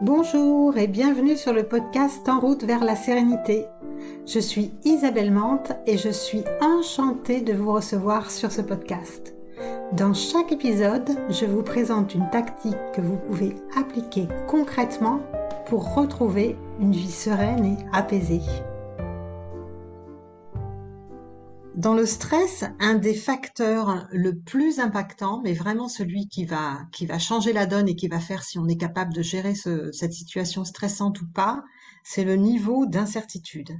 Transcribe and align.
Bonjour 0.00 0.76
et 0.76 0.86
bienvenue 0.86 1.36
sur 1.36 1.52
le 1.52 1.62
podcast 1.62 2.28
En 2.28 2.38
route 2.40 2.64
vers 2.64 2.84
la 2.84 2.96
sérénité. 2.96 3.66
Je 4.26 4.38
suis 4.38 4.72
Isabelle 4.84 5.30
Mante 5.30 5.72
et 5.86 5.96
je 5.96 6.10
suis 6.10 6.44
enchantée 6.60 7.40
de 7.40 7.52
vous 7.52 7.72
recevoir 7.72 8.30
sur 8.30 8.52
ce 8.52 8.60
podcast. 8.60 9.34
Dans 9.92 10.12
chaque 10.12 10.52
épisode, 10.52 11.08
je 11.30 11.46
vous 11.46 11.62
présente 11.62 12.14
une 12.14 12.28
tactique 12.30 12.76
que 12.92 13.00
vous 13.00 13.16
pouvez 13.16 13.54
appliquer 13.78 14.26
concrètement 14.48 15.20
pour 15.66 15.94
retrouver 15.94 16.56
une 16.80 16.92
vie 16.92 17.10
sereine 17.10 17.64
et 17.64 17.96
apaisée. 17.96 18.42
Dans 21.84 21.92
le 21.92 22.06
stress, 22.06 22.64
un 22.80 22.94
des 22.94 23.12
facteurs 23.12 24.08
le 24.10 24.34
plus 24.38 24.80
impactant, 24.80 25.42
mais 25.44 25.52
vraiment 25.52 25.86
celui 25.86 26.28
qui 26.28 26.46
va, 26.46 26.78
qui 26.92 27.04
va 27.04 27.18
changer 27.18 27.52
la 27.52 27.66
donne 27.66 27.90
et 27.90 27.94
qui 27.94 28.08
va 28.08 28.20
faire 28.20 28.42
si 28.42 28.58
on 28.58 28.66
est 28.68 28.78
capable 28.78 29.12
de 29.12 29.20
gérer 29.20 29.54
cette 29.54 30.14
situation 30.14 30.64
stressante 30.64 31.20
ou 31.20 31.26
pas, 31.26 31.62
c'est 32.02 32.24
le 32.24 32.36
niveau 32.36 32.86
d'incertitude. 32.86 33.78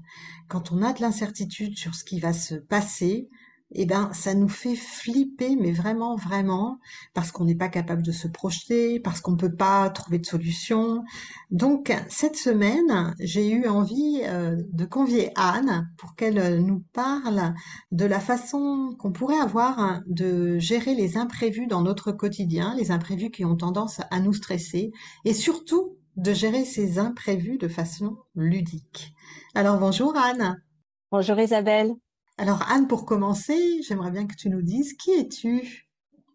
Quand 0.49 0.71
on 0.71 0.83
a 0.83 0.93
de 0.93 1.01
l'incertitude 1.01 1.79
sur 1.79 1.95
ce 1.95 2.05
qui 2.05 2.21
va 2.21 2.35
se 2.35 2.57
passer, 2.57 3.31
eh 3.75 3.87
ben, 3.87 4.11
ça 4.13 4.35
nous 4.35 4.49
fait 4.49 4.77
flipper, 4.77 5.57
mais 5.57 5.73
vraiment, 5.73 6.17
vraiment, 6.17 6.79
parce 7.13 7.33
qu'on 7.33 7.45
n'est 7.45 7.55
pas 7.55 7.69
capable 7.69 8.03
de 8.03 8.13
se 8.13 8.29
projeter, 8.29 9.01
parce 9.01 9.21
qu'on 9.21 9.33
ne 9.33 9.37
peut 9.37 9.55
pas 9.55 9.91
trouver 9.91 10.19
de 10.19 10.27
solution. 10.27 11.05
Donc, 11.51 11.93
cette 12.09 12.37
semaine, 12.37 13.15
j'ai 13.19 13.51
eu 13.51 13.67
envie 13.67 14.21
euh, 14.25 14.57
de 14.73 14.85
convier 14.85 15.31
Anne 15.37 15.89
pour 15.99 16.15
qu'elle 16.15 16.65
nous 16.65 16.85
parle 16.93 17.55
de 17.91 18.05
la 18.05 18.21
façon 18.21 18.95
qu'on 18.99 19.13
pourrait 19.13 19.41
avoir 19.41 20.01
de 20.07 20.59
gérer 20.59 20.95
les 20.95 21.17
imprévus 21.17 21.67
dans 21.67 21.83
notre 21.83 22.13
quotidien, 22.13 22.75
les 22.77 22.91
imprévus 22.91 23.31
qui 23.31 23.45
ont 23.45 23.57
tendance 23.57 24.01
à 24.11 24.21
nous 24.21 24.33
stresser, 24.33 24.93
et 25.25 25.35
surtout 25.35 25.97
de 26.17 26.33
gérer 26.33 26.65
ces 26.65 26.99
imprévus 26.99 27.59
de 27.59 27.69
façon 27.69 28.17
ludique. 28.35 29.13
Alors, 29.55 29.79
bonjour 29.79 30.17
Anne. 30.17 30.63
Bonjour 31.11 31.39
Isabelle. 31.39 31.95
Alors 32.37 32.63
Anne, 32.69 32.89
pour 32.89 33.05
commencer, 33.05 33.81
j'aimerais 33.83 34.11
bien 34.11 34.27
que 34.27 34.35
tu 34.35 34.51
nous 34.51 34.63
dises 34.63 34.95
qui 34.95 35.13
es-tu? 35.13 35.89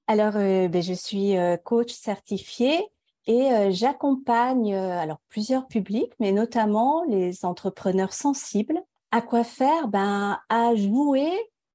Alors, 0.08 0.38
euh, 0.38 0.70
ben, 0.70 0.82
je 0.82 0.94
suis 0.94 1.38
euh, 1.38 1.58
coach 1.58 1.92
certifié 1.92 2.80
et 3.28 3.52
euh, 3.52 3.70
j'accompagne 3.70 4.74
alors 4.74 5.20
plusieurs 5.28 5.68
publics, 5.68 6.14
mais 6.20 6.32
notamment 6.32 7.04
les 7.04 7.44
entrepreneurs 7.44 8.14
sensibles. 8.14 8.82
À 9.12 9.22
quoi 9.22 9.44
faire 9.44 9.90
Ben, 9.90 10.40
à 10.48 10.74
jouer 10.76 11.32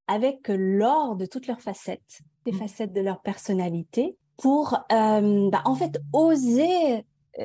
avec 0.06 0.48
l'or 0.48 1.17
de 1.17 1.27
toutes 1.27 1.47
leurs 1.47 1.61
facettes, 1.61 2.22
des 2.47 2.52
mmh. 2.52 2.58
facettes 2.58 2.92
de 2.92 3.00
leur 3.00 3.20
personnalité, 3.20 4.17
pour 4.36 4.77
ben, 4.91 5.62
en 5.64 5.75
fait 5.77 6.00
oser 6.12 7.05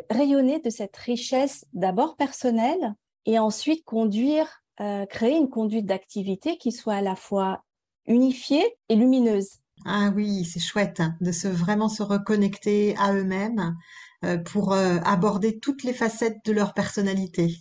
rayonner 0.09 0.59
de 0.59 0.69
cette 0.69 0.97
richesse 0.97 1.65
d'abord 1.73 2.15
personnelle 2.15 2.95
et 3.25 3.37
ensuite 3.37 3.85
conduire 3.85 4.58
euh, 4.81 5.05
créer 5.05 5.35
une 5.35 5.49
conduite 5.49 5.85
d'activité 5.85 6.57
qui 6.57 6.71
soit 6.71 6.95
à 6.95 7.01
la 7.01 7.15
fois 7.15 7.63
unifiée 8.07 8.63
et 8.87 8.95
lumineuse. 8.95 9.57
Ah 9.85 10.11
oui, 10.15 10.45
c'est 10.45 10.59
chouette 10.59 10.99
hein, 10.99 11.15
de 11.21 11.31
se 11.31 11.47
vraiment 11.47 11.89
se 11.89 12.01
reconnecter 12.03 12.95
à 12.97 13.13
eux-mêmes 13.13 13.75
euh, 14.23 14.37
pour 14.37 14.73
euh, 14.73 14.97
aborder 15.03 15.59
toutes 15.59 15.83
les 15.83 15.93
facettes 15.93 16.43
de 16.45 16.51
leur 16.53 16.73
personnalité. 16.73 17.57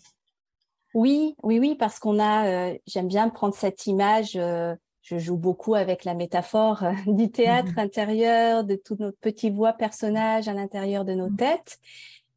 Oui, 0.94 1.34
oui, 1.42 1.58
oui, 1.58 1.74
parce 1.76 1.98
qu'on 1.98 2.20
a, 2.20 2.72
j'aime 2.86 3.08
bien 3.08 3.28
prendre 3.28 3.54
cette 3.54 3.86
image. 3.86 4.32
je 4.32 5.18
joue 5.18 5.36
beaucoup 5.36 5.74
avec 5.74 6.04
la 6.04 6.14
métaphore 6.14 6.84
du 7.06 7.30
théâtre 7.30 7.72
mmh 7.72 7.80
intérieur, 7.80 8.64
de 8.64 8.74
toutes 8.74 9.00
nos 9.00 9.12
petits 9.12 9.50
voix 9.50 9.74
personnages 9.74 10.48
à 10.48 10.54
l'intérieur 10.54 11.04
de 11.04 11.12
nos 11.12 11.28
mmh. 11.28 11.36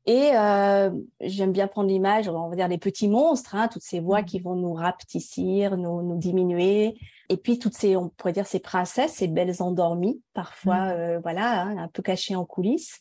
Et 0.05 0.31
euh, 0.33 0.89
j'aime 1.19 1.51
bien 1.51 1.67
prendre 1.67 1.89
l'image, 1.89 2.27
on 2.27 2.49
va 2.49 2.55
dire 2.55 2.67
les 2.67 2.79
petits 2.79 3.07
monstres, 3.07 3.55
hein, 3.55 3.67
toutes 3.67 3.83
ces 3.83 3.99
voix 3.99 4.21
mmh. 4.21 4.25
qui 4.25 4.39
vont 4.39 4.55
nous 4.55 4.73
rapetissir, 4.73 5.77
nous, 5.77 6.01
nous 6.01 6.17
diminuer. 6.17 6.97
Et 7.29 7.37
puis 7.37 7.59
toutes 7.59 7.75
ces, 7.75 7.95
on 7.95 8.09
pourrait 8.09 8.33
dire 8.33 8.47
ces 8.47 8.59
princesses, 8.59 9.13
ces 9.13 9.27
belles 9.27 9.61
endormies, 9.61 10.21
parfois, 10.33 10.87
mmh. 10.87 10.91
euh, 10.91 11.19
voilà, 11.19 11.61
hein, 11.61 11.77
un 11.77 11.87
peu 11.87 12.01
cachées 12.01 12.35
en 12.35 12.45
coulisses. 12.45 12.99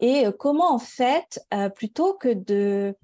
Et 0.00 0.26
euh, 0.26 0.32
comment 0.32 0.74
en 0.74 0.78
fait, 0.78 1.40
plutôt 1.74 2.14
que 2.14 2.32
de 2.32 2.94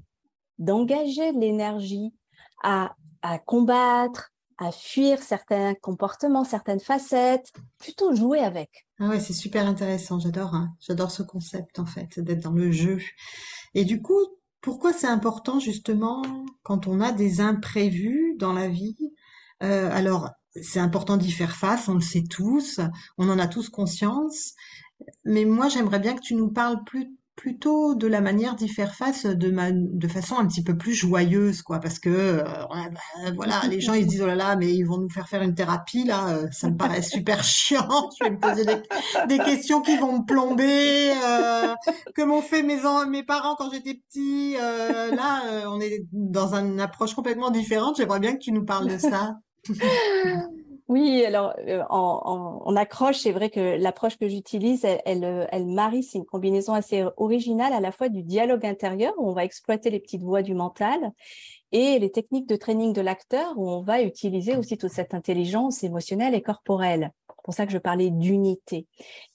d'engager 0.58 1.32
de 1.32 1.40
l'énergie 1.40 2.14
à, 2.62 2.94
à 3.22 3.38
combattre, 3.38 4.30
à 4.58 4.70
fuir 4.70 5.20
certains 5.20 5.74
comportements, 5.74 6.44
certaines 6.44 6.80
facettes, 6.80 7.50
plutôt 7.78 8.14
jouer 8.14 8.40
avec. 8.40 8.86
Ah 9.04 9.08
ouais, 9.08 9.18
c'est 9.18 9.32
super 9.32 9.66
intéressant. 9.66 10.20
J'adore, 10.20 10.54
hein. 10.54 10.76
j'adore 10.80 11.10
ce 11.10 11.24
concept 11.24 11.80
en 11.80 11.86
fait, 11.86 12.20
d'être 12.20 12.44
dans 12.44 12.52
le 12.52 12.70
jeu. 12.70 12.98
Et 13.74 13.84
du 13.84 14.00
coup, 14.00 14.20
pourquoi 14.60 14.92
c'est 14.92 15.08
important 15.08 15.58
justement 15.58 16.22
quand 16.62 16.86
on 16.86 17.00
a 17.00 17.10
des 17.10 17.40
imprévus 17.40 18.36
dans 18.38 18.52
la 18.52 18.68
vie? 18.68 18.96
Euh, 19.64 19.90
Alors, 19.92 20.30
c'est 20.54 20.78
important 20.78 21.16
d'y 21.16 21.32
faire 21.32 21.56
face, 21.56 21.88
on 21.88 21.94
le 21.94 22.00
sait 22.00 22.22
tous, 22.22 22.78
on 23.18 23.28
en 23.28 23.40
a 23.40 23.48
tous 23.48 23.70
conscience. 23.70 24.52
Mais 25.24 25.46
moi, 25.46 25.68
j'aimerais 25.68 25.98
bien 25.98 26.14
que 26.14 26.22
tu 26.22 26.36
nous 26.36 26.52
parles 26.52 26.84
plus 26.84 27.10
plutôt 27.42 27.96
de 27.96 28.06
la 28.06 28.20
manière 28.20 28.54
d'y 28.54 28.68
faire 28.68 28.94
face 28.94 29.26
de, 29.26 29.52
de 29.52 30.08
façon 30.08 30.36
un 30.38 30.46
petit 30.46 30.62
peu 30.62 30.76
plus 30.76 30.94
joyeuse, 30.94 31.62
quoi, 31.62 31.80
parce 31.80 31.98
que 31.98 32.08
euh, 32.08 32.44
bah, 32.44 33.32
voilà, 33.34 33.62
les 33.68 33.80
gens 33.80 33.94
ils 33.94 34.04
se 34.04 34.08
disent 34.08 34.22
oh 34.22 34.26
là 34.26 34.36
là, 34.36 34.54
mais 34.54 34.72
ils 34.72 34.84
vont 34.84 34.98
nous 34.98 35.08
faire 35.08 35.28
faire 35.28 35.42
une 35.42 35.52
thérapie 35.52 36.04
là, 36.04 36.28
euh, 36.28 36.46
ça 36.52 36.70
me 36.70 36.76
paraît 36.76 37.02
super 37.02 37.42
chiant. 37.44 38.10
Je 38.16 38.24
vais 38.24 38.30
me 38.30 38.38
poser 38.38 38.64
des, 38.64 39.38
questions 39.38 39.82
qui 39.82 39.96
vont 39.96 40.20
me 40.20 40.24
plomber, 40.24 41.10
euh, 41.10 41.74
que 42.14 42.22
m'ont 42.22 42.42
fait 42.42 42.62
mes 42.62 42.78
mes 43.08 43.24
parents 43.24 43.56
quand 43.56 43.72
j'étais 43.72 43.94
petit. 43.94 44.52
là, 44.52 45.42
on 45.66 45.80
est 45.80 46.06
dans 46.12 46.54
une 46.54 46.78
approche 46.78 47.14
complètement 47.14 47.50
différente. 47.50 47.96
J'aimerais 47.96 48.20
bien 48.20 48.34
que 48.34 48.40
tu 48.40 48.52
nous 48.52 48.64
parles 48.64 48.86
de 48.86 48.98
ça. 48.98 49.34
Oui, 50.88 51.24
alors 51.24 51.54
euh, 51.66 52.76
accroche, 52.76 53.18
c'est 53.18 53.32
vrai 53.32 53.50
que 53.50 53.76
l'approche 53.78 54.18
que 54.18 54.28
j'utilise, 54.28 54.84
elle, 54.84 55.24
euh, 55.24 55.46
elle, 55.50 55.66
marie, 55.66 56.02
c'est 56.02 56.18
une 56.18 56.26
combinaison 56.26 56.74
assez 56.74 57.04
originale 57.16 57.72
à 57.72 57.80
la 57.80 57.92
fois 57.92 58.08
du 58.08 58.22
dialogue 58.22 58.66
intérieur, 58.66 59.14
où 59.16 59.28
on 59.28 59.32
va 59.32 59.44
exploiter 59.44 59.90
les 59.90 60.00
petites 60.00 60.22
voix 60.22 60.42
du 60.42 60.54
mental, 60.54 61.12
et 61.70 61.98
les 61.98 62.10
techniques 62.10 62.48
de 62.48 62.56
training 62.56 62.92
de 62.92 63.00
l'acteur, 63.00 63.54
où 63.56 63.70
on 63.70 63.82
va 63.82 64.02
utiliser 64.02 64.56
aussi 64.56 64.76
toute 64.76 64.92
cette 64.92 65.14
intelligence 65.14 65.82
émotionnelle 65.84 66.34
et 66.34 66.42
corporelle. 66.42 67.12
C'est 67.42 67.44
pour 67.44 67.54
ça 67.54 67.66
que 67.66 67.72
je 67.72 67.78
parlais 67.78 68.10
d'unité. 68.10 68.86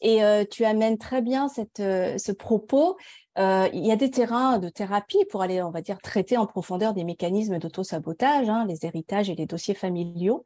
Et 0.01 0.23
euh, 0.23 0.45
tu 0.49 0.63
amènes 0.63 0.97
très 0.97 1.21
bien 1.21 1.49
cette, 1.49 1.77
ce 1.77 2.31
propos. 2.31 2.97
il 3.37 3.85
y 3.85 3.91
a 3.91 3.95
des 3.97 4.09
terrains 4.09 4.59
de 4.59 4.69
thérapie 4.69 5.25
pour 5.29 5.41
aller, 5.41 5.61
on 5.61 5.71
va 5.71 5.81
dire, 5.81 5.99
traiter 5.99 6.37
en 6.37 6.47
profondeur 6.47 6.93
des 6.93 7.03
mécanismes 7.03 7.59
d'auto-sabotage, 7.59 8.49
hein, 8.49 8.65
les 8.67 8.85
héritages 8.85 9.29
et 9.29 9.35
les 9.35 9.45
dossiers 9.45 9.75
familiaux. 9.75 10.43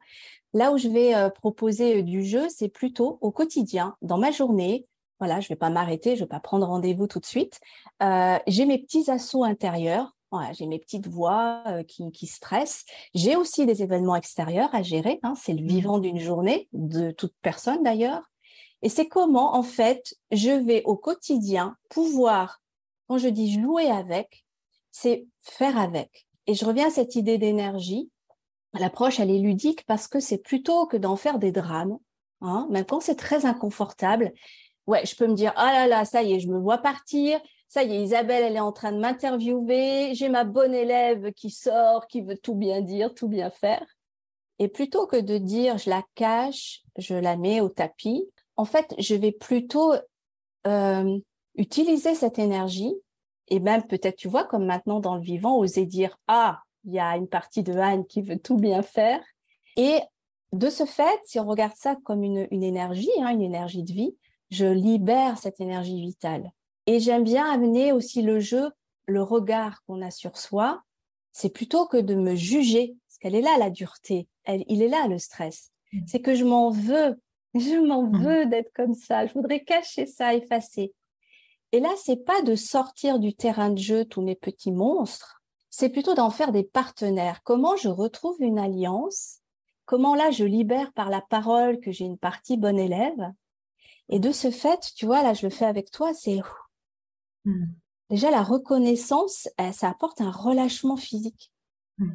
Là 0.54 0.72
où 0.72 0.78
je 0.78 0.88
vais 0.88 1.14
euh, 1.14 1.30
proposer 1.30 1.98
euh, 1.98 2.02
du 2.02 2.24
jeu, 2.24 2.48
c'est 2.48 2.68
plutôt 2.68 3.18
au 3.20 3.30
quotidien, 3.30 3.96
dans 4.02 4.18
ma 4.18 4.30
journée. 4.30 4.86
Voilà, 5.18 5.40
je 5.40 5.46
ne 5.46 5.48
vais 5.50 5.56
pas 5.56 5.70
m'arrêter, 5.70 6.10
je 6.10 6.20
ne 6.20 6.24
vais 6.24 6.28
pas 6.28 6.40
prendre 6.40 6.66
rendez-vous 6.66 7.06
tout 7.06 7.20
de 7.20 7.26
suite. 7.26 7.60
Euh, 8.02 8.38
j'ai 8.46 8.66
mes 8.66 8.78
petits 8.78 9.10
assauts 9.10 9.44
intérieurs. 9.44 10.14
Voilà, 10.32 10.52
j'ai 10.52 10.66
mes 10.66 10.78
petites 10.80 11.06
voix 11.06 11.62
qui, 11.86 12.10
qui, 12.10 12.26
stressent. 12.26 12.84
J'ai 13.14 13.36
aussi 13.36 13.66
des 13.66 13.82
événements 13.82 14.16
extérieurs 14.16 14.74
à 14.74 14.82
gérer. 14.82 15.20
Hein, 15.22 15.34
c'est 15.36 15.52
le 15.52 15.62
mmh. 15.62 15.68
vivant 15.68 15.98
d'une 15.98 16.18
journée, 16.18 16.68
de 16.72 17.12
toute 17.12 17.34
personne 17.42 17.82
d'ailleurs. 17.84 18.22
Et 18.80 18.88
c'est 18.88 19.06
comment, 19.06 19.54
en 19.54 19.62
fait, 19.62 20.14
je 20.32 20.50
vais 20.50 20.82
au 20.84 20.96
quotidien 20.96 21.76
pouvoir, 21.88 22.60
quand 23.06 23.18
je 23.18 23.28
dis 23.28 23.60
jouer 23.60 23.90
avec, 23.90 24.44
c'est 24.90 25.26
faire 25.42 25.78
avec. 25.78 26.26
Et 26.48 26.54
je 26.54 26.64
reviens 26.64 26.88
à 26.88 26.90
cette 26.90 27.14
idée 27.14 27.38
d'énergie 27.38 28.10
l'approche, 28.78 29.20
elle 29.20 29.30
est 29.30 29.38
ludique 29.38 29.84
parce 29.86 30.08
que 30.08 30.20
c'est 30.20 30.38
plutôt 30.38 30.86
que 30.86 30.96
d'en 30.96 31.16
faire 31.16 31.38
des 31.38 31.52
drames, 31.52 31.98
hein, 32.40 32.66
même 32.70 32.84
quand 32.84 33.00
c'est 33.00 33.16
très 33.16 33.46
inconfortable. 33.46 34.32
Ouais, 34.86 35.04
je 35.06 35.14
peux 35.14 35.26
me 35.26 35.34
dire, 35.34 35.52
ah 35.56 35.72
là 35.72 35.86
là, 35.86 36.04
ça 36.04 36.22
y 36.22 36.34
est, 36.34 36.40
je 36.40 36.48
me 36.48 36.58
vois 36.58 36.78
partir. 36.78 37.40
Ça 37.72 37.84
y 37.84 37.94
est, 37.94 38.02
Isabelle, 38.02 38.44
elle 38.44 38.56
est 38.56 38.60
en 38.60 38.70
train 38.70 38.92
de 38.92 38.98
m'interviewer. 38.98 40.14
J'ai 40.14 40.28
ma 40.28 40.44
bonne 40.44 40.74
élève 40.74 41.32
qui 41.32 41.48
sort, 41.48 42.06
qui 42.06 42.20
veut 42.20 42.36
tout 42.36 42.54
bien 42.54 42.82
dire, 42.82 43.14
tout 43.14 43.28
bien 43.28 43.48
faire. 43.48 43.86
Et 44.58 44.68
plutôt 44.68 45.06
que 45.06 45.16
de 45.16 45.38
dire, 45.38 45.78
je 45.78 45.88
la 45.88 46.04
cache, 46.14 46.82
je 46.98 47.14
la 47.14 47.38
mets 47.38 47.62
au 47.62 47.70
tapis, 47.70 48.28
en 48.56 48.66
fait, 48.66 48.94
je 48.98 49.14
vais 49.14 49.32
plutôt 49.32 49.94
euh, 50.66 51.18
utiliser 51.54 52.14
cette 52.14 52.38
énergie 52.38 52.92
et 53.48 53.58
même 53.58 53.86
peut-être, 53.86 54.16
tu 54.16 54.28
vois, 54.28 54.44
comme 54.44 54.66
maintenant 54.66 55.00
dans 55.00 55.16
le 55.16 55.22
vivant, 55.22 55.56
oser 55.56 55.86
dire, 55.86 56.18
ah, 56.28 56.60
il 56.84 56.92
y 56.92 57.00
a 57.00 57.16
une 57.16 57.26
partie 57.26 57.62
de 57.62 57.72
Anne 57.72 58.04
qui 58.04 58.20
veut 58.20 58.38
tout 58.38 58.58
bien 58.58 58.82
faire. 58.82 59.24
Et 59.78 59.98
de 60.52 60.68
ce 60.68 60.84
fait, 60.84 61.20
si 61.24 61.40
on 61.40 61.46
regarde 61.46 61.76
ça 61.76 61.96
comme 62.04 62.22
une, 62.22 62.46
énergie, 62.50 63.08
hein, 63.22 63.30
une 63.30 63.40
énergie 63.40 63.82
de 63.82 63.94
vie, 63.94 64.14
je 64.50 64.66
libère 64.66 65.38
cette 65.38 65.58
énergie 65.58 66.02
vitale. 66.02 66.52
Et 66.86 67.00
j'aime 67.00 67.24
bien 67.24 67.50
amener 67.50 67.92
aussi 67.92 68.22
le 68.22 68.40
jeu, 68.40 68.70
le 69.06 69.22
regard 69.22 69.82
qu'on 69.84 70.02
a 70.02 70.10
sur 70.10 70.36
soi. 70.36 70.82
C'est 71.32 71.50
plutôt 71.50 71.86
que 71.86 71.96
de 71.96 72.14
me 72.14 72.34
juger, 72.34 72.96
parce 73.06 73.18
qu'elle 73.18 73.34
est 73.34 73.42
là 73.42 73.56
la 73.58 73.70
dureté, 73.70 74.28
elle, 74.44 74.64
il 74.68 74.82
est 74.82 74.88
là 74.88 75.06
le 75.08 75.18
stress. 75.18 75.70
Mmh. 75.92 76.00
C'est 76.06 76.20
que 76.20 76.34
je 76.34 76.44
m'en 76.44 76.70
veux, 76.70 77.20
je 77.54 77.80
m'en 77.84 78.02
mmh. 78.02 78.22
veux 78.22 78.46
d'être 78.46 78.72
comme 78.74 78.94
ça. 78.94 79.26
Je 79.26 79.34
voudrais 79.34 79.64
cacher 79.64 80.06
ça, 80.06 80.34
effacer. 80.34 80.92
Et 81.72 81.80
là, 81.80 81.90
c'est 81.96 82.24
pas 82.24 82.42
de 82.42 82.54
sortir 82.54 83.18
du 83.18 83.34
terrain 83.34 83.70
de 83.70 83.78
jeu 83.78 84.04
tous 84.04 84.20
mes 84.20 84.34
petits 84.34 84.72
monstres, 84.72 85.42
c'est 85.74 85.88
plutôt 85.88 86.14
d'en 86.14 86.28
faire 86.28 86.52
des 86.52 86.64
partenaires. 86.64 87.42
Comment 87.44 87.76
je 87.76 87.88
retrouve 87.88 88.36
une 88.40 88.58
alliance? 88.58 89.38
Comment 89.86 90.14
là, 90.14 90.30
je 90.30 90.44
libère 90.44 90.92
par 90.92 91.08
la 91.08 91.22
parole 91.22 91.80
que 91.80 91.90
j'ai 91.90 92.04
une 92.04 92.18
partie 92.18 92.58
bonne 92.58 92.78
élève? 92.78 93.32
Et 94.10 94.18
de 94.18 94.32
ce 94.32 94.50
fait, 94.50 94.92
tu 94.94 95.06
vois, 95.06 95.22
là, 95.22 95.32
je 95.32 95.46
le 95.46 95.50
fais 95.50 95.64
avec 95.64 95.90
toi, 95.90 96.12
c'est 96.12 96.40
hmm. 97.44 97.66
déjà 98.10 98.30
la 98.30 98.42
reconnaissance, 98.42 99.48
eh, 99.58 99.72
ça 99.72 99.88
apporte 99.88 100.20
un 100.20 100.30
relâchement 100.30 100.96
physique. 100.96 101.52
Hmm. 101.98 102.12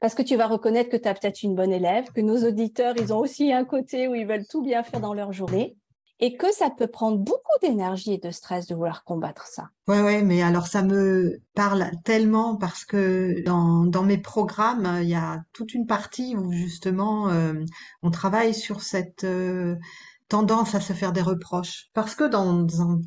Parce 0.00 0.14
que 0.14 0.22
tu 0.22 0.36
vas 0.36 0.46
reconnaître 0.46 0.90
que 0.90 0.96
tu 0.96 1.08
as 1.08 1.14
peut-être 1.14 1.42
une 1.42 1.54
bonne 1.54 1.72
élève, 1.72 2.12
que 2.12 2.20
nos 2.20 2.46
auditeurs, 2.46 2.94
ils 2.98 3.12
ont 3.12 3.18
aussi 3.18 3.52
un 3.52 3.64
côté 3.64 4.08
où 4.08 4.14
ils 4.14 4.26
veulent 4.26 4.46
tout 4.46 4.62
bien 4.62 4.82
faire 4.82 5.00
dans 5.00 5.14
leur 5.14 5.32
journée 5.32 5.76
et 6.18 6.36
que 6.36 6.52
ça 6.52 6.70
peut 6.70 6.86
prendre 6.86 7.18
beaucoup 7.18 7.42
d'énergie 7.60 8.14
et 8.14 8.18
de 8.18 8.30
stress 8.30 8.66
de 8.66 8.74
vouloir 8.74 9.04
combattre 9.04 9.46
ça. 9.46 9.70
Ouais, 9.86 10.00
ouais, 10.00 10.22
mais 10.22 10.42
alors 10.42 10.66
ça 10.66 10.82
me 10.82 11.40
parle 11.54 11.90
tellement 12.04 12.56
parce 12.56 12.84
que 12.84 13.42
dans, 13.44 13.84
dans 13.84 14.02
mes 14.02 14.18
programmes, 14.18 14.98
il 15.02 15.08
y 15.08 15.14
a 15.14 15.42
toute 15.52 15.74
une 15.74 15.86
partie 15.86 16.36
où 16.36 16.52
justement 16.52 17.28
euh, 17.28 17.54
on 18.02 18.10
travaille 18.10 18.54
sur 18.54 18.82
cette 18.82 19.24
euh, 19.24 19.76
tendance 20.28 20.74
à 20.74 20.80
se 20.80 20.92
faire 20.92 21.12
des 21.12 21.22
reproches. 21.22 21.86
Parce 21.94 22.14
que 22.14 22.24
dans 22.24 22.66
un, 22.82 23.00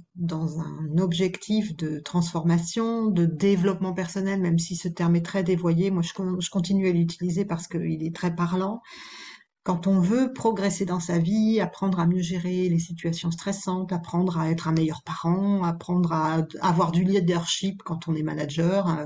objectif 0.97 1.75
de 1.75 1.99
transformation, 1.99 3.07
de 3.07 3.25
développement 3.25 3.93
personnel, 3.93 4.41
même 4.41 4.59
si 4.59 4.75
ce 4.75 4.87
terme 4.87 5.15
est 5.15 5.25
très 5.25 5.43
dévoyé, 5.43 5.91
moi 5.91 6.01
je, 6.01 6.13
je 6.39 6.49
continue 6.49 6.87
à 6.87 6.91
l'utiliser 6.91 7.45
parce 7.45 7.67
qu'il 7.67 8.03
est 8.03 8.15
très 8.15 8.35
parlant, 8.35 8.81
quand 9.63 9.87
on 9.87 9.99
veut 9.99 10.33
progresser 10.33 10.85
dans 10.85 10.99
sa 10.99 11.19
vie, 11.19 11.59
apprendre 11.59 11.99
à 11.99 12.07
mieux 12.07 12.21
gérer 12.21 12.69
les 12.69 12.79
situations 12.79 13.29
stressantes, 13.29 13.91
apprendre 13.91 14.39
à 14.39 14.49
être 14.49 14.67
un 14.67 14.71
meilleur 14.71 15.03
parent, 15.03 15.63
apprendre 15.63 16.11
à 16.13 16.41
avoir 16.61 16.91
du 16.91 17.03
leadership 17.03 17.83
quand 17.83 18.07
on 18.07 18.15
est 18.15 18.23
manager, 18.23 18.89
euh, 18.89 19.05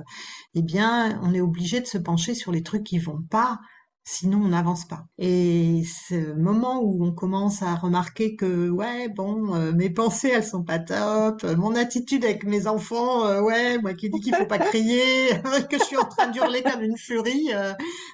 eh 0.54 0.62
bien, 0.62 1.19
on 1.24 1.33
est 1.33 1.42
obligé 1.42 1.81
de 1.81 1.86
se 1.86 1.98
pencher 1.98 2.33
sur 2.36 2.51
les 2.51 2.63
trucs 2.63 2.83
qui 2.86 3.00
vont 3.00 3.21
pas 3.30 3.59
Sinon, 4.06 4.40
on 4.44 4.50
n'avance 4.50 4.86
pas. 4.86 5.06
Et 5.18 5.84
ce 5.86 6.34
moment 6.34 6.82
où 6.82 7.06
on 7.06 7.14
commence 7.14 7.62
à 7.62 7.76
remarquer 7.76 8.36
que, 8.36 8.70
ouais, 8.70 9.08
bon, 9.08 9.56
euh, 9.56 9.72
mes 9.72 9.90
pensées, 9.94 10.30
elles 10.30 10.44
sont 10.44 10.64
pas 10.64 10.80
top, 10.80 11.44
euh, 11.46 11.56
mon 11.56 11.74
attitude 11.76 12.26
avec 12.26 12.44
mes 12.44 12.68
enfants, 12.68 13.26
euh, 13.26 13.42
ouais, 13.42 13.78
moi 13.78 13.94
qui 13.94 14.10
dis 14.10 14.20
qu'il 14.20 14.36
faut 14.36 14.46
pas 14.46 14.60
crier, 14.60 15.30
que 15.70 15.78
je 15.78 15.84
suis 15.84 15.98
en 15.98 16.06
train 16.06 16.28
d'hurler 16.28 16.64
comme 16.64 16.82
une 16.82 16.98
furie, 16.98 17.50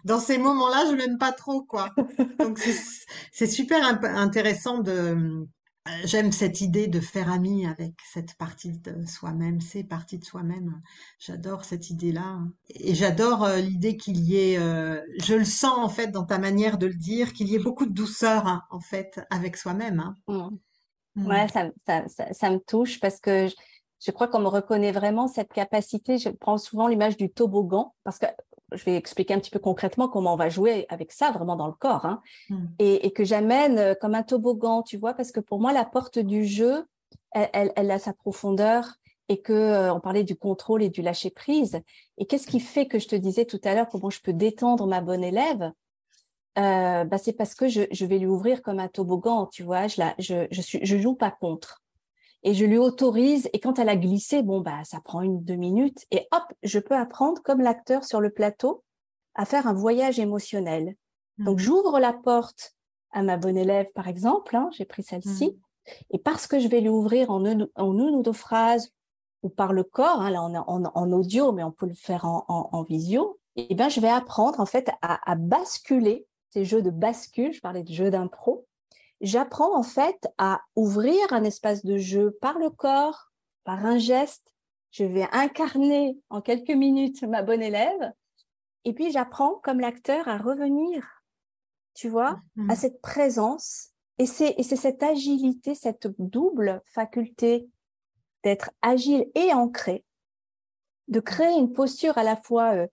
dans 0.05 0.19
ces 0.19 0.37
moments-là, 0.37 0.85
je 0.91 0.95
l'aime 0.95 1.17
pas 1.17 1.31
trop, 1.31 1.63
quoi. 1.63 1.89
Donc, 2.39 2.59
c'est 3.31 3.47
super 3.47 3.83
intéressant 4.03 4.79
de, 4.79 5.47
J'aime 6.03 6.31
cette 6.31 6.61
idée 6.61 6.87
de 6.87 6.99
faire 6.99 7.31
ami 7.31 7.65
avec 7.65 7.93
cette 8.03 8.35
partie 8.35 8.71
de 8.71 9.05
soi-même, 9.05 9.61
ces 9.61 9.83
parties 9.83 10.19
de 10.19 10.25
soi-même. 10.25 10.81
J'adore 11.19 11.65
cette 11.65 11.89
idée-là. 11.89 12.39
Et 12.69 12.95
j'adore 12.95 13.43
euh, 13.43 13.57
l'idée 13.57 13.97
qu'il 13.97 14.19
y 14.19 14.37
ait, 14.37 14.57
euh, 14.57 15.01
je 15.19 15.35
le 15.35 15.45
sens 15.45 15.77
en 15.77 15.89
fait 15.89 16.07
dans 16.07 16.25
ta 16.25 16.37
manière 16.37 16.77
de 16.77 16.87
le 16.87 16.93
dire, 16.93 17.33
qu'il 17.33 17.47
y 17.47 17.55
ait 17.55 17.59
beaucoup 17.59 17.85
de 17.85 17.93
douceur 17.93 18.47
hein, 18.47 18.63
en 18.71 18.79
fait 18.79 19.19
avec 19.29 19.57
soi-même. 19.57 19.99
Hein. 19.99 20.15
Mmh. 20.27 21.21
Mmh. 21.21 21.27
Ouais, 21.27 21.47
ça, 21.47 21.69
ça, 21.85 22.33
ça, 22.33 22.49
me 22.49 22.59
touche 22.59 22.99
parce 22.99 23.19
que 23.19 23.47
je, 23.47 23.55
je 24.05 24.11
crois 24.11 24.27
qu'on 24.27 24.39
me 24.39 24.47
reconnaît 24.47 24.91
vraiment 24.91 25.27
cette 25.27 25.51
capacité. 25.51 26.17
Je 26.17 26.29
prends 26.29 26.57
souvent 26.57 26.87
l'image 26.87 27.17
du 27.17 27.29
toboggan 27.29 27.93
parce 28.03 28.19
que 28.19 28.27
je 28.73 28.83
vais 28.83 28.95
expliquer 28.95 29.33
un 29.33 29.39
petit 29.39 29.51
peu 29.51 29.59
concrètement 29.59 30.07
comment 30.07 30.33
on 30.33 30.37
va 30.37 30.49
jouer 30.49 30.85
avec 30.89 31.11
ça 31.11 31.31
vraiment 31.31 31.55
dans 31.55 31.67
le 31.67 31.73
corps, 31.73 32.05
hein. 32.05 32.21
hmm. 32.49 32.65
et, 32.79 33.11
que 33.11 33.23
j'amène 33.23 33.77
euh, 33.77 33.93
comme 33.99 34.15
un 34.15 34.23
toboggan, 34.23 34.83
tu 34.83 34.97
vois, 34.97 35.13
parce 35.13 35.31
que 35.31 35.39
pour 35.39 35.59
moi 35.59 35.73
la 35.73 35.85
porte 35.85 36.19
du 36.19 36.45
jeu, 36.45 36.85
elle, 37.31 37.71
elle, 37.75 37.91
a 37.91 37.99
sa 37.99 38.13
profondeur 38.13 38.95
et 39.27 39.41
que 39.41 39.53
euh, 39.53 39.93
on 39.93 39.99
parlait 39.99 40.23
du 40.23 40.35
contrôle 40.35 40.81
et 40.83 40.89
du 40.89 41.01
lâcher 41.01 41.29
prise. 41.29 41.81
Et 42.17 42.25
qu'est-ce 42.25 42.47
qui 42.47 42.59
fait 42.59 42.87
que 42.87 42.99
je 42.99 43.07
te 43.07 43.15
disais 43.15 43.45
tout 43.45 43.61
à 43.63 43.75
l'heure 43.75 43.87
comment 43.89 44.09
je 44.09 44.21
peux 44.21 44.33
détendre 44.33 44.87
ma 44.87 45.01
bonne 45.01 45.23
élève? 45.23 45.71
Euh, 46.57 47.03
bah 47.03 47.17
c'est 47.17 47.33
parce 47.33 47.53
que 47.53 47.67
je, 47.67 47.83
je, 47.91 48.05
vais 48.05 48.17
lui 48.17 48.25
ouvrir 48.25 48.61
comme 48.61 48.79
un 48.79 48.87
toboggan, 48.87 49.45
tu 49.45 49.63
vois. 49.63 49.87
Je, 49.87 50.01
la, 50.01 50.15
je, 50.17 50.47
je, 50.49 50.61
suis, 50.61 50.79
je 50.83 50.97
joue 50.97 51.13
pas 51.13 51.31
contre 51.31 51.81
et 52.43 52.53
je 52.53 52.65
lui 52.65 52.77
autorise. 52.77 53.49
Et 53.53 53.59
quand 53.59 53.79
elle 53.79 53.89
a 53.89 53.95
glissé, 53.95 54.41
bon, 54.41 54.61
bah, 54.61 54.83
ça 54.83 54.99
prend 55.01 55.21
une, 55.21 55.43
deux 55.43 55.55
minutes. 55.55 56.05
Et 56.11 56.27
hop, 56.31 56.43
je 56.63 56.79
peux 56.79 56.95
apprendre, 56.95 57.41
comme 57.43 57.61
l'acteur 57.61 58.03
sur 58.03 58.21
le 58.21 58.29
plateau, 58.29 58.83
à 59.35 59.45
faire 59.45 59.67
un 59.67 59.73
voyage 59.73 60.19
émotionnel. 60.19 60.95
Donc, 61.37 61.57
mmh. 61.57 61.61
j'ouvre 61.61 61.99
la 61.99 62.13
porte 62.13 62.75
à 63.11 63.23
ma 63.23 63.37
bonne 63.37 63.57
élève, 63.57 63.87
par 63.93 64.07
exemple. 64.07 64.55
Hein, 64.55 64.69
J'ai 64.71 64.85
pris 64.85 65.03
celle-ci. 65.03 65.51
Mmh. 65.51 65.91
Et 66.11 66.19
parce 66.19 66.47
que 66.47 66.59
je 66.59 66.67
vais 66.67 66.81
lui 66.81 66.89
ouvrir 66.89 67.31
en 67.31 67.45
une, 67.45 67.67
en 67.75 67.93
une 67.93 68.15
ou 68.15 68.21
deux 68.21 68.33
phrases 68.33 68.91
ou 69.41 69.49
par 69.49 69.71
le 69.71 69.83
corps, 69.83 70.21
hein, 70.21 70.29
là, 70.29 70.43
on 70.43 70.53
en, 70.53 70.83
en, 70.83 71.11
audio, 71.13 71.53
mais 71.53 71.63
on 71.63 71.71
peut 71.71 71.87
le 71.87 71.93
faire 71.93 72.25
en, 72.25 72.43
en, 72.49 72.83
visio, 72.83 73.39
et 73.55 73.67
eh 73.69 73.75
ben, 73.75 73.87
je 73.87 74.01
vais 74.01 74.09
apprendre, 74.09 74.59
en 74.59 74.65
fait, 74.65 74.89
à, 75.01 75.31
à 75.31 75.35
basculer 75.35 76.27
ces 76.49 76.65
jeux 76.65 76.81
de 76.81 76.89
bascule. 76.89 77.53
Je 77.53 77.61
parlais 77.61 77.83
de 77.83 77.91
jeux 77.91 78.09
d'impro 78.09 78.67
j'apprends 79.21 79.77
en 79.77 79.83
fait 79.83 80.27
à 80.37 80.61
ouvrir 80.75 81.17
un 81.31 81.43
espace 81.43 81.85
de 81.85 81.97
jeu 81.97 82.31
par 82.41 82.57
le 82.59 82.69
corps, 82.69 83.31
par 83.63 83.85
un 83.85 83.97
geste. 83.97 84.53
Je 84.91 85.03
vais 85.03 85.27
incarner 85.31 86.17
en 86.29 86.41
quelques 86.41 86.71
minutes 86.71 87.23
ma 87.23 87.43
bonne 87.43 87.61
élève. 87.61 88.13
Et 88.85 88.93
puis 88.93 89.11
j'apprends 89.11 89.55
comme 89.63 89.79
l'acteur 89.79 90.27
à 90.27 90.37
revenir, 90.37 91.23
tu 91.93 92.09
vois, 92.09 92.39
à 92.57 92.61
mm-hmm. 92.61 92.75
cette 92.75 93.01
présence. 93.01 93.89
Et 94.17 94.25
c'est, 94.25 94.55
et 94.57 94.63
c'est 94.63 94.75
cette 94.75 95.03
agilité, 95.03 95.75
cette 95.75 96.07
double 96.17 96.81
faculté 96.85 97.69
d'être 98.43 98.71
agile 98.81 99.29
et 99.35 99.53
ancré, 99.53 100.05
de 101.07 101.19
créer 101.19 101.57
une 101.57 101.73
posture 101.73 102.17
à 102.17 102.23
la 102.23 102.35
fois 102.35 102.73
euh, 102.73 102.87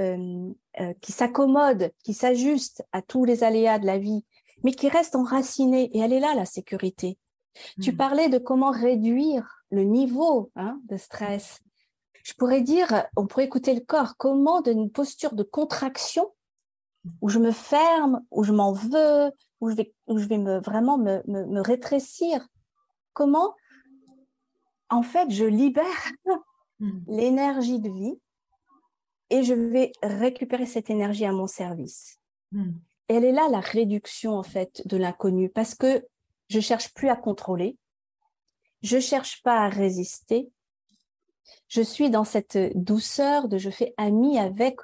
euh, 0.00 0.52
euh 0.80 0.94
qui 1.02 1.12
s'accommode, 1.12 1.92
qui 2.02 2.14
s'ajuste 2.14 2.84
à 2.92 3.02
tous 3.02 3.24
les 3.24 3.44
aléas 3.44 3.78
de 3.78 3.86
la 3.86 3.98
vie, 3.98 4.24
mais 4.62 4.72
qui 4.72 4.88
reste 4.88 5.16
enracinée. 5.16 5.90
Et 5.96 6.00
elle 6.00 6.12
est 6.12 6.20
là, 6.20 6.34
la 6.34 6.44
sécurité. 6.44 7.18
Tu 7.80 7.92
hmm. 7.92 7.96
parlais 7.96 8.28
de 8.28 8.38
comment 8.38 8.70
réduire 8.70 9.64
le 9.70 9.84
niveau 9.84 10.50
hein, 10.56 10.80
de 10.88 10.96
stress. 10.96 11.60
Je 12.24 12.34
pourrais 12.34 12.62
dire, 12.62 13.04
on 13.16 13.26
pourrait 13.26 13.44
écouter 13.44 13.74
le 13.74 13.80
corps, 13.80 14.16
comment 14.16 14.60
d'une 14.62 14.90
posture 14.90 15.34
de 15.34 15.42
contraction, 15.42 16.32
où 17.20 17.28
je 17.28 17.38
me 17.38 17.50
ferme, 17.50 18.22
où 18.30 18.44
je 18.44 18.52
m'en 18.52 18.72
veux, 18.72 19.32
où 19.60 19.70
je 19.70 19.74
vais, 19.74 19.92
où 20.06 20.18
je 20.18 20.26
vais 20.26 20.38
me, 20.38 20.60
vraiment 20.60 20.98
me, 20.98 21.22
me, 21.26 21.44
me 21.46 21.60
rétrécir, 21.60 22.46
comment, 23.12 23.54
en 24.88 25.02
fait, 25.02 25.30
je 25.30 25.44
libère 25.44 26.12
hmm. 26.80 27.00
l'énergie 27.08 27.80
de 27.80 27.90
vie 27.90 28.18
et 29.30 29.42
je 29.42 29.54
vais 29.54 29.92
récupérer 30.02 30.66
cette 30.66 30.90
énergie 30.90 31.24
à 31.24 31.32
mon 31.32 31.46
service? 31.46 32.20
Elle 33.12 33.24
est 33.24 33.32
là 33.32 33.48
la 33.50 33.60
réduction 33.60 34.32
en 34.32 34.42
fait 34.42 34.82
de 34.86 34.96
l'inconnu 34.96 35.48
parce 35.48 35.74
que 35.74 36.06
je 36.48 36.60
cherche 36.60 36.92
plus 36.94 37.08
à 37.08 37.16
contrôler, 37.16 37.76
je 38.82 38.98
cherche 38.98 39.42
pas 39.42 39.60
à 39.60 39.68
résister, 39.68 40.50
je 41.68 41.82
suis 41.82 42.10
dans 42.10 42.24
cette 42.24 42.58
douceur 42.74 43.48
de 43.48 43.58
je 43.58 43.70
fais 43.70 43.94
ami 43.96 44.38
avec 44.38 44.76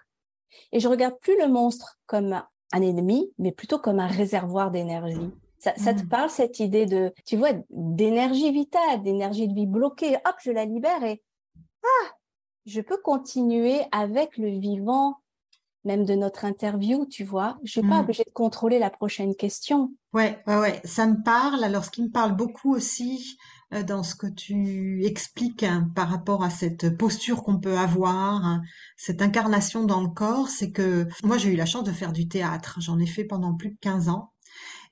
et 0.73 0.81
je 0.81 0.89
regarde 0.89 1.19
plus 1.21 1.39
le 1.39 1.49
monstre 1.49 1.99
comme 2.07 2.43
un 2.73 2.83
ennemi, 2.83 3.33
mais 3.39 3.53
plutôt 3.53 3.79
comme 3.79 4.01
un 4.01 4.07
réservoir 4.07 4.71
d'énergie. 4.71 5.31
Ça, 5.59 5.73
te 5.73 6.03
mmh. 6.03 6.09
parle 6.09 6.31
cette 6.31 6.61
idée 6.61 6.87
de, 6.87 7.13
tu 7.27 7.37
vois, 7.37 7.51
d'énergie 7.71 8.53
vitale, 8.53 9.03
d'énergie 9.03 9.49
de 9.49 9.55
vie 9.55 9.67
bloquée. 9.67 10.15
Hop, 10.15 10.37
je 10.41 10.53
la 10.53 10.65
libère 10.65 11.03
et 11.03 11.21
ah, 11.83 12.11
je 12.65 12.81
peux 12.81 12.99
continuer 12.99 13.81
avec 13.91 14.37
le 14.37 14.49
vivant 14.49 15.17
même 15.85 16.05
de 16.05 16.15
notre 16.15 16.45
interview, 16.45 17.07
tu 17.07 17.25
vois. 17.25 17.59
Je 17.65 17.73
suis 17.73 17.83
pas 17.83 17.99
mm. 17.99 18.01
obligée 18.01 18.25
de 18.25 18.33
contrôler 18.33 18.79
la 18.79 18.91
prochaine 18.91 19.35
question. 19.35 19.93
Ouais, 20.13 20.43
ouais, 20.47 20.59
ouais, 20.59 20.81
ça 20.85 21.07
me 21.07 21.23
parle. 21.23 21.63
Alors, 21.65 21.85
ce 21.85 21.91
qui 21.91 22.03
me 22.03 22.11
parle 22.11 22.37
beaucoup 22.37 22.75
aussi 22.75 23.37
euh, 23.75 23.83
dans 23.83 24.03
ce 24.03 24.15
que 24.15 24.27
tu 24.27 25.05
expliques 25.05 25.63
hein, 25.63 25.91
par 25.95 26.09
rapport 26.09 26.43
à 26.43 26.51
cette 26.51 26.97
posture 26.97 27.43
qu'on 27.43 27.61
peut 27.61 27.77
avoir, 27.77 28.45
hein, 28.45 28.63
cette 28.97 29.23
incarnation 29.23 29.85
dans 29.85 30.01
le 30.01 30.09
corps, 30.09 30.49
c'est 30.49 30.71
que 30.71 31.07
moi, 31.23 31.39
j'ai 31.39 31.53
eu 31.53 31.57
la 31.57 31.67
chance 31.67 31.85
de 31.85 31.93
faire 31.93 32.13
du 32.13 32.29
théâtre. 32.29 32.79
J'en 32.81 32.99
ai 32.99 33.07
fait 33.07 33.25
pendant 33.25 33.55
plus 33.55 33.71
de 33.71 33.79
15 33.81 34.09
ans. 34.09 34.33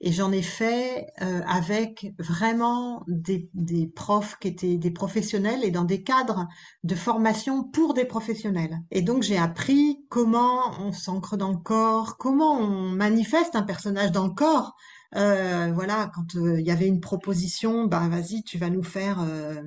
Et 0.00 0.12
j'en 0.12 0.32
ai 0.32 0.42
fait 0.42 1.06
euh, 1.22 1.40
avec 1.46 2.14
vraiment 2.18 3.02
des, 3.08 3.48
des, 3.54 3.86
profs 3.86 4.36
qui 4.38 4.48
étaient 4.48 4.76
des 4.76 4.90
professionnels 4.90 5.64
et 5.64 5.70
dans 5.70 5.84
des 5.84 6.02
cadres 6.02 6.46
de 6.84 6.94
formation 6.94 7.64
pour 7.64 7.94
des 7.94 8.04
professionnels. 8.04 8.80
Et 8.90 9.02
donc 9.02 9.22
j'ai 9.22 9.38
appris 9.38 10.04
comment 10.08 10.72
on 10.80 10.92
s'ancre 10.92 11.36
dans 11.36 11.50
le 11.50 11.58
corps, 11.58 12.16
comment 12.18 12.58
on 12.58 12.90
manifeste 12.90 13.56
un 13.56 13.62
personnage 13.62 14.12
dans 14.12 14.26
le 14.26 14.34
corps. 14.34 14.76
Euh, 15.16 15.72
voilà, 15.72 16.10
quand 16.14 16.36
euh, 16.36 16.60
il 16.60 16.66
y 16.66 16.70
avait 16.70 16.86
une 16.86 17.00
proposition, 17.00 17.86
bah 17.86 18.06
vas-y, 18.08 18.42
tu 18.42 18.58
vas 18.58 18.68
nous 18.68 18.82
faire 18.82 19.20
euh, 19.22 19.62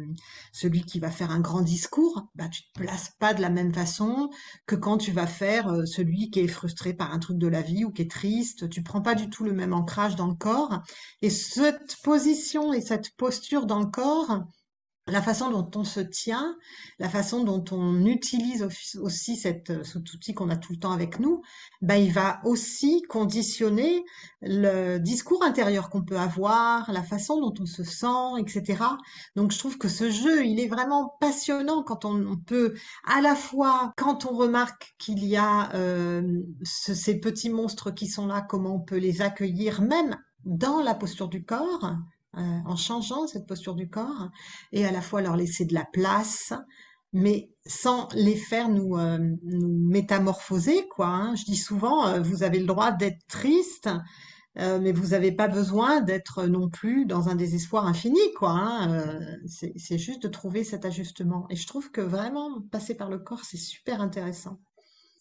celui 0.52 0.84
qui 0.84 1.00
va 1.00 1.10
faire 1.10 1.32
un 1.32 1.40
grand 1.40 1.62
discours, 1.62 2.28
bah 2.36 2.48
tu 2.50 2.62
te 2.64 2.80
places 2.80 3.12
pas 3.20 3.34
de 3.34 3.42
la 3.42 3.50
même 3.50 3.74
façon 3.74 4.30
que 4.68 4.76
quand 4.76 5.00
tu 5.00 5.12
vas 5.12 5.26
faire 5.26 5.88
celui 5.88 6.30
qui 6.30 6.42
est 6.42 6.48
frustré 6.48 6.94
par 6.94 7.14
un 7.14 7.20
truc 7.20 7.40
de 7.40 7.48
la 7.48 7.64
vie 7.64 7.84
ou 7.84 7.92
qui 7.92 8.04
est 8.04 8.12
triste, 8.12 8.70
tu 8.70 8.84
prends 8.84 9.02
pas 9.02 9.16
du 9.16 9.30
tout 9.30 9.44
le 9.44 9.54
même 9.54 9.74
ancrage 9.74 10.16
dans 10.16 10.28
le 10.28 10.36
corps. 10.36 10.84
Et 11.24 11.32
cette 11.32 11.98
position 12.04 12.72
et 12.72 12.82
cette 12.82 13.16
posture 13.18 13.66
dans 13.66 13.80
le 13.80 13.88
corps, 13.88 14.44
la 15.10 15.22
façon 15.22 15.50
dont 15.50 15.70
on 15.76 15.84
se 15.84 16.00
tient, 16.00 16.58
la 17.00 17.10
façon 17.10 17.44
dont 17.44 17.64
on 17.72 18.06
utilise 18.06 18.68
aussi 19.00 19.36
cette, 19.36 19.84
cet 19.84 20.14
outil 20.14 20.34
qu'on 20.34 20.50
a 20.50 20.58
tout 20.58 20.74
le 20.74 20.80
temps 20.80 20.92
avec 20.92 21.20
nous, 21.20 21.42
bah, 21.82 21.98
il 21.98 22.12
va 22.12 22.40
aussi 22.44 23.02
conditionner 23.04 24.04
le 24.42 24.98
discours 24.98 25.44
intérieur 25.44 25.90
qu'on 25.90 26.04
peut 26.04 26.18
avoir, 26.18 26.92
la 26.92 27.04
façon 27.04 27.40
dont 27.40 27.54
on 27.60 27.66
se 27.66 27.84
sent, 27.84 28.40
etc. 28.40 28.84
Donc 29.36 29.52
je 29.52 29.60
trouve 29.60 29.78
que 29.78 29.90
ce 29.90 30.10
jeu, 30.10 30.46
il 30.46 30.60
est 30.60 30.68
vraiment 30.68 31.16
passionnant 31.20 31.84
quand 31.84 32.06
on, 32.06 32.38
peut 32.38 32.76
à 33.06 33.22
la 33.22 33.36
fois, 33.36 33.94
quand 33.98 34.26
on 34.26 34.36
remarque 34.36 34.96
qu'il 34.98 35.26
y 35.26 35.38
a 35.38 35.74
euh, 35.76 36.42
ces 36.64 37.20
petits 37.20 37.50
monstres 37.50 37.92
qui 37.92 38.08
sont 38.08 38.28
là, 38.28 38.42
comment 38.42 38.76
on 38.76 38.80
peut 38.80 38.98
les 38.98 39.22
accueillir 39.22 39.82
même 39.82 40.18
dans 40.46 40.82
la 40.82 40.96
posture 40.96 41.28
du 41.28 41.44
corps, 41.44 41.86
euh, 41.86 41.94
en 42.34 42.76
changeant 42.76 43.28
cette 43.28 43.48
posture 43.48 43.76
du 43.76 43.90
corps 43.90 44.30
et 44.72 44.86
à 44.86 44.92
la 44.92 45.02
fois 45.02 45.22
leur 45.22 45.36
laisser 45.36 45.66
de 45.66 45.74
la 45.74 45.86
place, 45.86 46.54
mais 47.12 47.50
sans 47.66 48.08
les 48.14 48.36
faire 48.36 48.70
nous, 48.70 48.98
euh, 48.98 49.18
métamorphoser, 49.44 50.88
quoi. 50.90 51.08
Hein. 51.08 51.36
Je 51.36 51.46
dis 51.46 51.56
souvent, 51.56 52.08
euh, 52.08 52.22
vous 52.22 52.44
avez 52.44 52.60
le 52.60 52.66
droit 52.66 52.92
d'être 52.92 53.26
triste, 53.28 53.90
mais 54.56 54.92
vous 54.92 55.10
n'avez 55.10 55.32
pas 55.32 55.48
besoin 55.48 56.02
d'être 56.02 56.46
non 56.46 56.70
plus 56.70 57.06
dans 57.06 57.30
un 57.30 57.36
désespoir 57.36 57.88
infini, 57.88 58.20
quoi. 58.38 58.52
Hein. 58.52 59.10
c'est 59.48 59.98
juste 59.98 60.22
de 60.24 60.28
trouver 60.28 60.66
cet 60.66 60.84
ajustement. 60.84 61.46
Et 61.50 61.56
je 61.56 61.66
trouve 61.66 61.92
que 61.92 62.02
vraiment 62.02 62.62
passer 62.70 62.96
par 62.96 63.10
le 63.10 63.20
corps, 63.20 63.46
c'est 63.46 63.58
super 63.58 64.02
intéressant. 64.02 64.60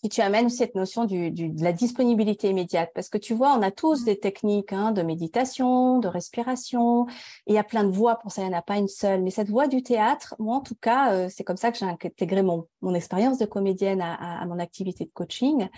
Et 0.04 0.08
tu 0.08 0.20
amènes 0.20 0.48
cette 0.48 0.76
notion 0.76 1.06
de 1.06 1.62
la 1.62 1.72
disponibilité 1.72 2.48
immédiate, 2.50 2.90
parce 2.94 3.08
que 3.08 3.18
tu 3.18 3.34
vois, 3.34 3.56
on 3.58 3.62
a 3.62 3.72
tous 3.72 4.02
mmh. 4.02 4.04
des 4.04 4.18
techniques 4.20 4.72
hein, 4.72 4.92
de 4.92 5.02
méditation, 5.02 5.98
de 5.98 6.06
respiration, 6.06 7.08
et 7.46 7.52
il 7.52 7.54
y 7.54 7.58
a 7.58 7.64
plein 7.64 7.82
de 7.82 7.90
voix 7.90 8.16
pour 8.16 8.30
ça, 8.30 8.42
il 8.42 8.48
n'y 8.48 8.54
en 8.54 8.58
a 8.58 8.62
pas 8.62 8.76
une 8.76 8.88
seule. 8.88 9.22
Mais 9.22 9.30
cette 9.30 9.50
voix 9.50 9.66
du 9.66 9.82
théâtre, 9.82 10.36
moi 10.38 10.56
en 10.56 10.60
tout 10.60 10.76
cas, 10.80 11.12
euh, 11.12 11.28
c'est 11.28 11.42
comme 11.42 11.56
ça 11.56 11.72
que 11.72 11.78
j'ai 11.78 11.84
intégré 11.84 12.42
mon, 12.42 12.66
mon 12.80 12.94
expérience 12.94 13.38
de 13.38 13.46
comédienne 13.46 14.00
à, 14.00 14.44
mon 14.46 14.60
activité 14.60 15.04
de 15.04 15.10
coaching. 15.12 15.68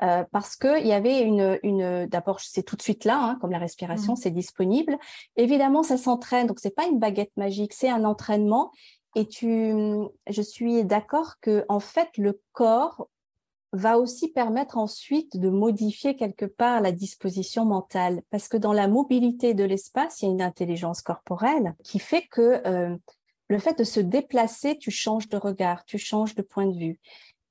Euh, 0.00 0.24
parce 0.30 0.54
que 0.54 0.80
il 0.80 0.86
y 0.86 0.92
avait 0.92 1.22
une, 1.22 1.58
une 1.64 2.06
d'abord 2.06 2.38
c'est 2.38 2.62
tout 2.62 2.76
de 2.76 2.82
suite 2.82 3.04
là, 3.04 3.18
hein, 3.20 3.38
comme 3.40 3.50
la 3.50 3.58
respiration, 3.58 4.12
mmh. 4.14 4.16
c'est 4.16 4.30
disponible. 4.30 4.96
Évidemment, 5.36 5.82
ça 5.82 5.98
s'entraîne, 5.98 6.46
donc 6.46 6.60
c'est 6.60 6.74
pas 6.74 6.86
une 6.86 7.00
baguette 7.00 7.32
magique, 7.36 7.74
c'est 7.74 7.90
un 7.90 8.04
entraînement. 8.04 8.70
Et 9.14 9.26
tu, 9.26 9.74
je 10.28 10.42
suis 10.42 10.84
d'accord 10.84 11.34
que 11.40 11.64
en 11.68 11.80
fait 11.80 12.08
le 12.16 12.40
corps 12.52 13.08
va 13.72 13.98
aussi 13.98 14.28
permettre 14.28 14.78
ensuite 14.78 15.36
de 15.36 15.50
modifier 15.50 16.16
quelque 16.16 16.46
part 16.46 16.80
la 16.80 16.92
disposition 16.92 17.64
mentale, 17.64 18.22
parce 18.30 18.48
que 18.48 18.56
dans 18.56 18.72
la 18.72 18.88
mobilité 18.88 19.54
de 19.54 19.64
l'espace, 19.64 20.20
il 20.20 20.26
y 20.26 20.28
a 20.28 20.32
une 20.32 20.42
intelligence 20.42 21.02
corporelle 21.02 21.74
qui 21.84 21.98
fait 21.98 22.26
que 22.30 22.66
euh, 22.66 22.96
le 23.48 23.58
fait 23.58 23.78
de 23.78 23.84
se 23.84 24.00
déplacer, 24.00 24.78
tu 24.78 24.90
changes 24.90 25.28
de 25.28 25.36
regard, 25.36 25.84
tu 25.84 25.98
changes 25.98 26.34
de 26.34 26.42
point 26.42 26.66
de 26.66 26.78
vue. 26.78 27.00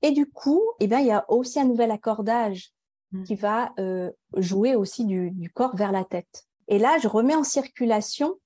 Et 0.02 0.12
du 0.12 0.26
coup, 0.26 0.62
eh 0.80 0.86
bien, 0.86 1.00
il 1.00 1.06
y 1.06 1.12
a 1.12 1.24
aussi 1.30 1.60
un 1.60 1.64
nouvel 1.64 1.90
accordage 1.90 2.72
mmh. 3.12 3.22
qui 3.24 3.34
va 3.34 3.72
euh, 3.78 4.10
jouer 4.36 4.76
aussi 4.76 5.04
du, 5.04 5.30
du 5.32 5.50
corps 5.50 5.76
vers 5.76 5.92
la 5.92 6.04
tête. 6.04 6.44
Et 6.68 6.78
là, 6.78 6.98
je 6.98 7.08
remets 7.08 7.34
en 7.34 7.44
circulation 7.44 8.36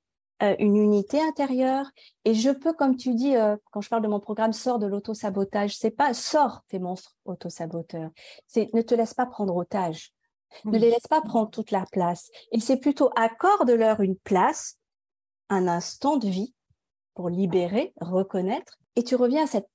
euh, 0.42 0.56
une 0.58 0.76
unité 0.76 1.20
intérieure. 1.20 1.86
Et 2.24 2.34
je 2.34 2.50
peux, 2.50 2.72
comme 2.72 2.96
tu 2.96 3.14
dis, 3.14 3.36
euh, 3.36 3.56
quand 3.70 3.80
je 3.80 3.88
parle 3.88 4.02
de 4.02 4.08
mon 4.08 4.20
programme, 4.20 4.52
sors 4.52 4.78
de 4.78 4.86
l'auto-sabotage. 4.86 5.76
C'est 5.76 5.90
pas 5.90 6.14
sors 6.14 6.62
tes 6.68 6.78
monstres 6.78 7.14
auto-saboteurs. 7.24 8.10
C'est 8.46 8.72
ne 8.74 8.82
te 8.82 8.94
laisse 8.94 9.14
pas 9.14 9.26
prendre 9.26 9.54
otage. 9.54 10.12
Ne 10.64 10.78
les 10.78 10.90
laisse 10.90 11.06
pas 11.08 11.22
prendre 11.22 11.50
toute 11.50 11.70
la 11.70 11.86
place. 11.92 12.30
Et 12.50 12.60
c'est 12.60 12.76
plutôt 12.76 13.10
accorde-leur 13.16 14.00
une 14.00 14.16
place, 14.16 14.78
un 15.48 15.68
instant 15.68 16.16
de 16.16 16.28
vie 16.28 16.54
pour 17.14 17.28
libérer, 17.28 17.92
reconnaître. 18.00 18.78
Et 18.96 19.04
tu 19.04 19.14
reviens 19.14 19.44
à, 19.44 19.46
cette, 19.46 19.68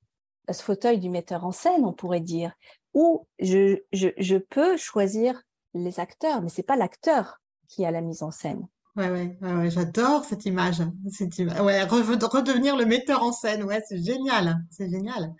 à 0.47 0.53
ce 0.53 0.63
fauteuil 0.63 0.99
du 0.99 1.09
metteur 1.09 1.45
en 1.45 1.51
scène, 1.51 1.85
on 1.85 1.93
pourrait 1.93 2.19
dire, 2.19 2.51
où 2.93 3.27
je, 3.39 3.79
je, 3.91 4.09
je 4.17 4.37
peux 4.37 4.77
choisir 4.77 5.41
les 5.73 5.99
acteurs, 5.99 6.41
mais 6.41 6.49
c'est 6.49 6.63
pas 6.63 6.75
l'acteur 6.75 7.39
qui 7.67 7.85
a 7.85 7.91
la 7.91 8.01
mise 8.01 8.23
en 8.23 8.31
scène. 8.31 8.67
Ouais, 8.97 9.09
ouais, 9.11 9.37
ouais, 9.41 9.69
j'adore 9.69 10.25
cette 10.25 10.45
image. 10.45 10.81
Cette 11.11 11.37
Ouais, 11.37 11.83
redevenir 11.83 12.75
le 12.75 12.85
metteur 12.85 13.21
en 13.21 13.31
scène, 13.31 13.63
ouais, 13.63 13.81
c'est 13.87 14.03
génial, 14.03 14.57
c'est 14.71 14.89
génial. 14.89 15.35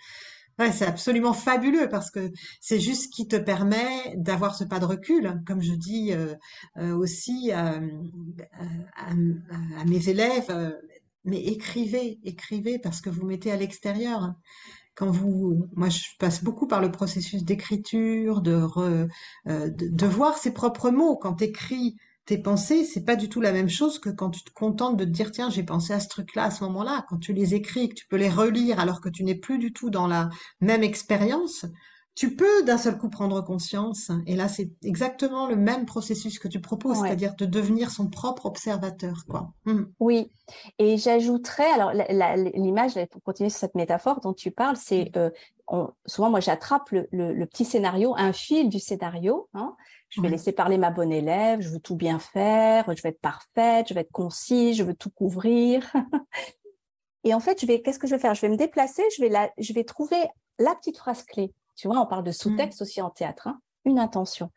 Ouais, 0.60 0.72
c'est 0.72 0.86
absolument 0.86 1.34
fabuleux 1.34 1.90
parce 1.90 2.12
que 2.12 2.32
c'est 2.62 2.80
juste 2.80 3.06
ce 3.06 3.10
qui 3.10 3.28
te 3.28 3.36
permet 3.36 4.16
d'avoir 4.18 4.56
ce 4.56 4.64
pas 4.64 4.80
de 4.80 4.86
recul, 4.86 5.42
comme 5.48 5.62
je 5.62 5.74
dis 5.74 6.14
euh, 6.14 6.36
euh, 6.78 6.96
aussi 6.96 7.52
euh, 7.52 7.80
à, 8.96 9.12
à, 9.12 9.86
mes 9.86 10.10
élèves, 10.10 10.76
mais 11.26 11.40
écrivez, 11.44 12.20
écrivez 12.24 12.80
parce 12.80 13.02
que 13.02 13.10
vous 13.10 13.26
mettez 13.26 13.52
à 13.52 13.58
l'extérieur. 13.58 14.34
Quand 14.96 15.12
vous, 15.12 15.68
moi, 15.76 15.90
je 15.90 16.02
passe 16.20 16.44
beaucoup 16.44 16.68
par 16.68 16.82
le 16.82 16.92
processus 16.92 17.44
d'écriture, 17.44 18.42
de, 18.42 18.62
de, 19.46 19.70
de 19.70 20.06
voir 20.08 20.38
ses 20.38 20.52
propres 20.54 20.90
mots. 20.92 21.18
Quand 21.18 21.36
tu 21.36 21.46
écris 21.46 21.98
tes 22.28 22.38
pensées, 22.38 22.84
c'est 22.84 23.06
pas 23.06 23.16
du 23.16 23.30
tout 23.30 23.40
la 23.40 23.54
même 23.54 23.70
chose 23.70 24.00
que 24.00 24.10
quand 24.10 24.30
tu 24.30 24.44
te 24.44 24.52
contentes 24.52 24.98
de 24.98 25.06
te 25.06 25.10
dire 25.10 25.32
tiens, 25.32 25.50
j'ai 25.50 25.64
pensé 25.64 25.94
à 25.94 26.02
ce 26.02 26.10
truc-là 26.10 26.44
à 26.44 26.52
ce 26.52 26.64
moment-là. 26.66 27.06
Quand 27.10 27.18
tu 27.18 27.32
les 27.32 27.56
écris, 27.56 27.88
que 27.88 27.96
tu 27.96 28.06
peux 28.06 28.18
les 28.18 28.30
relire 28.30 28.82
alors 28.82 29.00
que 29.00 29.08
tu 29.08 29.24
n'es 29.24 29.34
plus 29.34 29.58
du 29.58 29.72
tout 29.72 29.90
dans 29.90 30.08
la 30.08 30.30
même 30.60 30.84
expérience, 30.84 31.66
tu 32.18 32.36
peux 32.36 32.64
d'un 32.64 32.80
seul 32.80 32.98
coup 32.98 33.10
prendre 33.10 33.42
conscience. 33.42 34.10
Et 34.26 34.36
là, 34.36 34.48
c'est 34.48 34.72
exactement 34.84 35.46
le 35.46 35.56
même 35.56 35.86
processus 35.86 36.40
que 36.40 36.48
tu 36.48 36.60
proposes, 36.60 36.98
c'est-à-dire 37.00 37.36
de 37.36 37.46
devenir 37.46 37.92
son 37.92 38.10
propre 38.10 38.48
observateur, 38.48 39.24
quoi. 39.30 39.52
Mmh. 39.66 39.84
Oui. 40.00 40.32
Et 40.80 40.98
j'ajouterais, 40.98 41.70
alors 41.70 41.92
l'image, 42.56 42.94
pour 43.12 43.22
continuer 43.22 43.52
sur 43.52 43.60
cette 43.60 43.76
métaphore 43.76 44.20
dont 44.20 44.34
tu 44.34 44.50
parles, 44.50 44.78
c'est 44.78 45.12
mmh. 45.16 45.30
euh, 45.76 45.88
souvent 46.08 46.32
moi 46.32 46.40
j'attrape 46.40 46.90
le, 46.90 47.46
petit 47.46 47.66
scénario, 47.66 48.16
un 48.18 48.34
fil 48.34 48.70
du 48.70 48.80
scénario. 48.80 49.48
Hein, 49.54 49.76
je 50.10 50.20
vais 50.20 50.30
laisser 50.30 50.54
parler 50.54 50.80
ma 50.80 50.90
bonne 50.90 51.12
élève, 51.12 51.62
je 51.62 51.70
veux 51.70 51.80
tout 51.80 51.96
bien 51.96 52.18
faire, 52.18 52.86
je 52.96 53.04
vais 53.04 53.10
être 53.10 53.22
parfaite, 53.22 53.90
je 53.90 53.94
vais 53.94 54.02
être 54.02 54.12
concise, 54.12 54.76
je 54.76 54.84
veux 54.84 54.96
tout 54.96 55.12
couvrir. 55.12 55.88
Et 57.24 57.36
en 57.36 57.40
fait, 57.40 57.62
je 57.62 57.68
vais, 57.68 57.84
qu'est-ce 57.84 58.00
que 58.00 58.08
je 58.08 58.16
vais 58.16 58.22
faire? 58.22 58.34
Je 58.34 58.42
vais 58.42 58.50
me 58.50 58.58
déplacer, 58.58 59.04
je 59.16 59.22
vais, 59.22 59.30
la, 59.30 59.52
je 59.60 59.72
vais 59.74 59.84
trouver 59.84 60.18
la 60.58 60.74
petite 60.74 60.98
phrase 60.98 61.22
clé. 61.22 61.54
Tu 61.78 61.88
vois, 61.88 62.02
on 62.02 62.06
parle 62.06 62.26
de 62.26 62.32
sous-texte 62.32 62.82
mmh. 62.82 62.84
aussi 62.84 63.02
en 63.02 63.10
théâtre, 63.10 63.48
hein. 63.48 63.62
une 63.86 64.00
intention. 64.00 64.52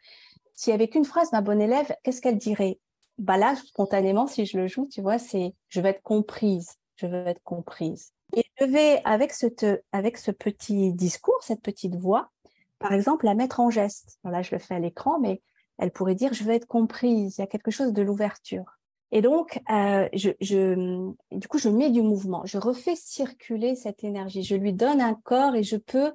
Si 0.54 0.72
avec 0.72 0.96
une 0.96 1.04
phrase 1.04 1.30
ma 1.32 1.40
bonne 1.40 1.60
élève, 1.60 1.94
qu'est-ce 2.02 2.20
qu'elle 2.20 2.38
dirait? 2.38 2.80
Bah 3.18 3.36
là, 3.36 3.54
spontanément, 3.54 4.26
si 4.26 4.46
je 4.46 4.58
le 4.58 4.66
joue, 4.66 4.88
tu 4.90 5.02
vois, 5.02 5.18
c'est 5.18 5.54
je 5.68 5.80
vais 5.80 5.90
être 5.90 6.02
comprise, 6.02 6.76
je 6.96 7.06
veux 7.06 7.26
être 7.26 7.42
comprise. 7.44 8.12
Et 8.36 8.44
je 8.58 8.64
vais, 8.64 9.00
avec, 9.04 9.32
cette, 9.32 9.66
avec 9.92 10.16
ce 10.16 10.30
petit 10.30 10.92
discours, 10.92 11.38
cette 11.42 11.62
petite 11.62 11.94
voix, 11.94 12.30
par 12.78 12.92
exemple, 12.92 13.26
la 13.26 13.34
mettre 13.34 13.60
en 13.60 13.70
geste. 13.70 14.18
là, 14.24 14.42
je 14.42 14.52
le 14.52 14.58
fais 14.58 14.74
à 14.74 14.78
l'écran, 14.78 15.20
mais 15.20 15.42
elle 15.78 15.90
pourrait 15.90 16.14
dire, 16.14 16.32
je 16.32 16.44
veux 16.44 16.52
être 16.52 16.66
comprise. 16.66 17.36
Il 17.36 17.40
y 17.40 17.44
a 17.44 17.46
quelque 17.46 17.70
chose 17.70 17.92
de 17.92 18.02
l'ouverture. 18.02 18.78
Et 19.12 19.22
donc, 19.22 19.60
euh, 19.70 20.08
je, 20.12 20.30
je, 20.40 21.10
du 21.32 21.48
coup, 21.48 21.58
je 21.58 21.68
mets 21.68 21.90
du 21.90 22.02
mouvement. 22.02 22.42
Je 22.44 22.58
refais 22.58 22.94
circuler 22.96 23.74
cette 23.74 24.04
énergie. 24.04 24.42
Je 24.42 24.54
lui 24.54 24.72
donne 24.72 25.00
un 25.00 25.14
corps 25.14 25.56
et 25.56 25.62
je 25.62 25.76
peux, 25.76 26.12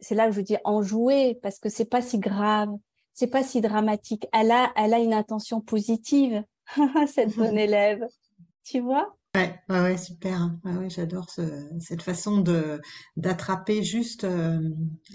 c'est 0.00 0.14
là 0.14 0.28
où 0.28 0.32
je 0.32 0.40
dis 0.40 0.56
en 0.64 0.82
jouer 0.82 1.38
parce 1.42 1.58
que 1.58 1.68
c'est 1.68 1.84
pas 1.84 2.02
si 2.02 2.18
grave, 2.18 2.70
c'est 3.12 3.28
pas 3.28 3.42
si 3.42 3.60
dramatique. 3.60 4.26
Elle 4.32 4.50
a, 4.50 4.72
elle 4.76 4.94
a 4.94 4.98
une 4.98 5.14
intention 5.14 5.60
positive, 5.60 6.42
cette 7.06 7.34
bonne 7.36 7.58
élève. 7.58 8.06
Tu 8.64 8.80
vois? 8.80 9.16
Ouais, 9.34 9.58
ouais, 9.68 9.96
super. 9.96 10.50
Ouais, 10.64 10.88
j'adore 10.88 11.28
cette 11.80 12.02
façon 12.02 12.40
de 12.40 12.80
d'attraper 13.16 13.82
juste 13.82 14.22
euh, 14.24 14.60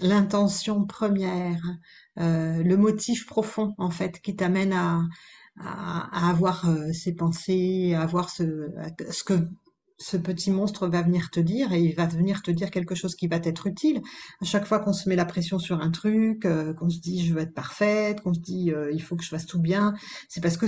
l'intention 0.00 0.84
première, 0.84 1.62
euh, 2.18 2.62
le 2.62 2.76
motif 2.76 3.26
profond 3.26 3.74
en 3.78 3.90
fait 3.90 4.20
qui 4.20 4.36
t'amène 4.36 4.74
à, 4.74 5.00
à, 5.58 6.30
avoir 6.30 6.68
euh, 6.68 6.92
ces 6.92 7.14
pensées, 7.14 7.94
à 7.94 8.02
avoir 8.02 8.28
ce, 8.28 8.68
ce 9.10 9.24
que 9.24 9.48
ce 10.00 10.16
petit 10.16 10.50
monstre 10.50 10.88
va 10.88 11.02
venir 11.02 11.30
te 11.30 11.40
dire 11.40 11.72
et 11.72 11.80
il 11.80 11.94
va 11.94 12.06
venir 12.06 12.42
te 12.42 12.50
dire 12.50 12.70
quelque 12.70 12.94
chose 12.94 13.14
qui 13.14 13.28
va 13.28 13.38
t'être 13.38 13.66
utile. 13.66 14.00
À 14.40 14.44
chaque 14.46 14.64
fois 14.64 14.80
qu'on 14.80 14.94
se 14.94 15.08
met 15.08 15.14
la 15.14 15.26
pression 15.26 15.58
sur 15.58 15.80
un 15.80 15.90
truc, 15.90 16.46
euh, 16.46 16.72
qu'on 16.72 16.88
se 16.88 16.98
dit 16.98 17.24
je 17.24 17.34
veux 17.34 17.42
être 17.42 17.54
parfaite, 17.54 18.22
qu'on 18.22 18.32
se 18.32 18.40
dit 18.40 18.72
euh, 18.72 18.90
il 18.92 19.02
faut 19.02 19.14
que 19.14 19.22
je 19.22 19.28
fasse 19.28 19.46
tout 19.46 19.60
bien, 19.60 19.94
c'est 20.28 20.40
parce 20.40 20.56
que 20.56 20.66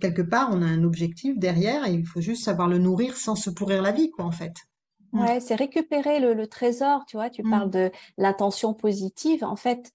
quelque 0.00 0.22
part 0.22 0.50
on 0.52 0.60
a 0.60 0.66
un 0.66 0.82
objectif 0.82 1.38
derrière 1.38 1.86
et 1.86 1.92
il 1.92 2.04
faut 2.04 2.20
juste 2.20 2.44
savoir 2.44 2.66
le 2.68 2.78
nourrir 2.78 3.16
sans 3.16 3.36
se 3.36 3.48
pourrir 3.48 3.80
la 3.80 3.92
vie 3.92 4.10
quoi 4.10 4.24
en 4.24 4.32
fait. 4.32 4.54
Mm. 5.12 5.20
Ouais, 5.20 5.40
c'est 5.40 5.54
récupérer 5.54 6.18
le, 6.18 6.46
trésor, 6.48 7.04
tu 7.06 7.16
vois, 7.16 7.30
tu 7.30 7.44
mm. 7.44 7.50
parles 7.50 7.70
de 7.70 7.92
l'intention 8.16 8.74
positive 8.74 9.44
en 9.44 9.56
fait 9.56 9.92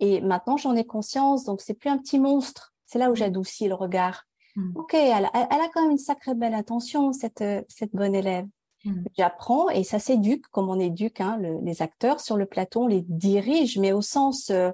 et 0.00 0.22
maintenant 0.22 0.56
j'en 0.56 0.74
ai 0.74 0.86
conscience 0.86 1.44
donc 1.44 1.60
c'est 1.60 1.74
plus 1.74 1.90
un 1.90 1.98
petit 1.98 2.18
monstre, 2.18 2.74
c'est 2.86 2.98
là 2.98 3.10
où 3.10 3.12
mm. 3.12 3.16
j'adoucis 3.16 3.68
le 3.68 3.74
regard. 3.74 4.24
Mm. 4.56 4.72
Ok, 4.74 4.94
elle, 4.94 5.24
a 5.24 5.68
quand 5.72 5.82
même 5.82 5.92
une 5.92 5.98
sacrée 5.98 6.34
belle 6.34 6.54
intention, 6.54 7.12
cette, 7.12 7.42
euh, 7.42 7.62
cette 7.68 7.94
bonne 7.94 8.14
élève. 8.14 8.46
Mm. 8.84 9.04
J'apprends 9.16 9.68
et 9.68 9.84
ça 9.84 9.98
s'éduque 9.98 10.46
comme 10.48 10.68
on 10.68 10.80
éduque 10.80 11.20
hein, 11.20 11.38
les 11.62 11.82
acteurs 11.82 12.20
sur 12.20 12.36
le 12.36 12.46
plateau, 12.46 12.84
on 12.84 12.86
les 12.86 13.02
dirige, 13.02 13.78
mais 13.78 13.92
au 13.92 14.02
sens 14.02 14.50
euh, 14.50 14.70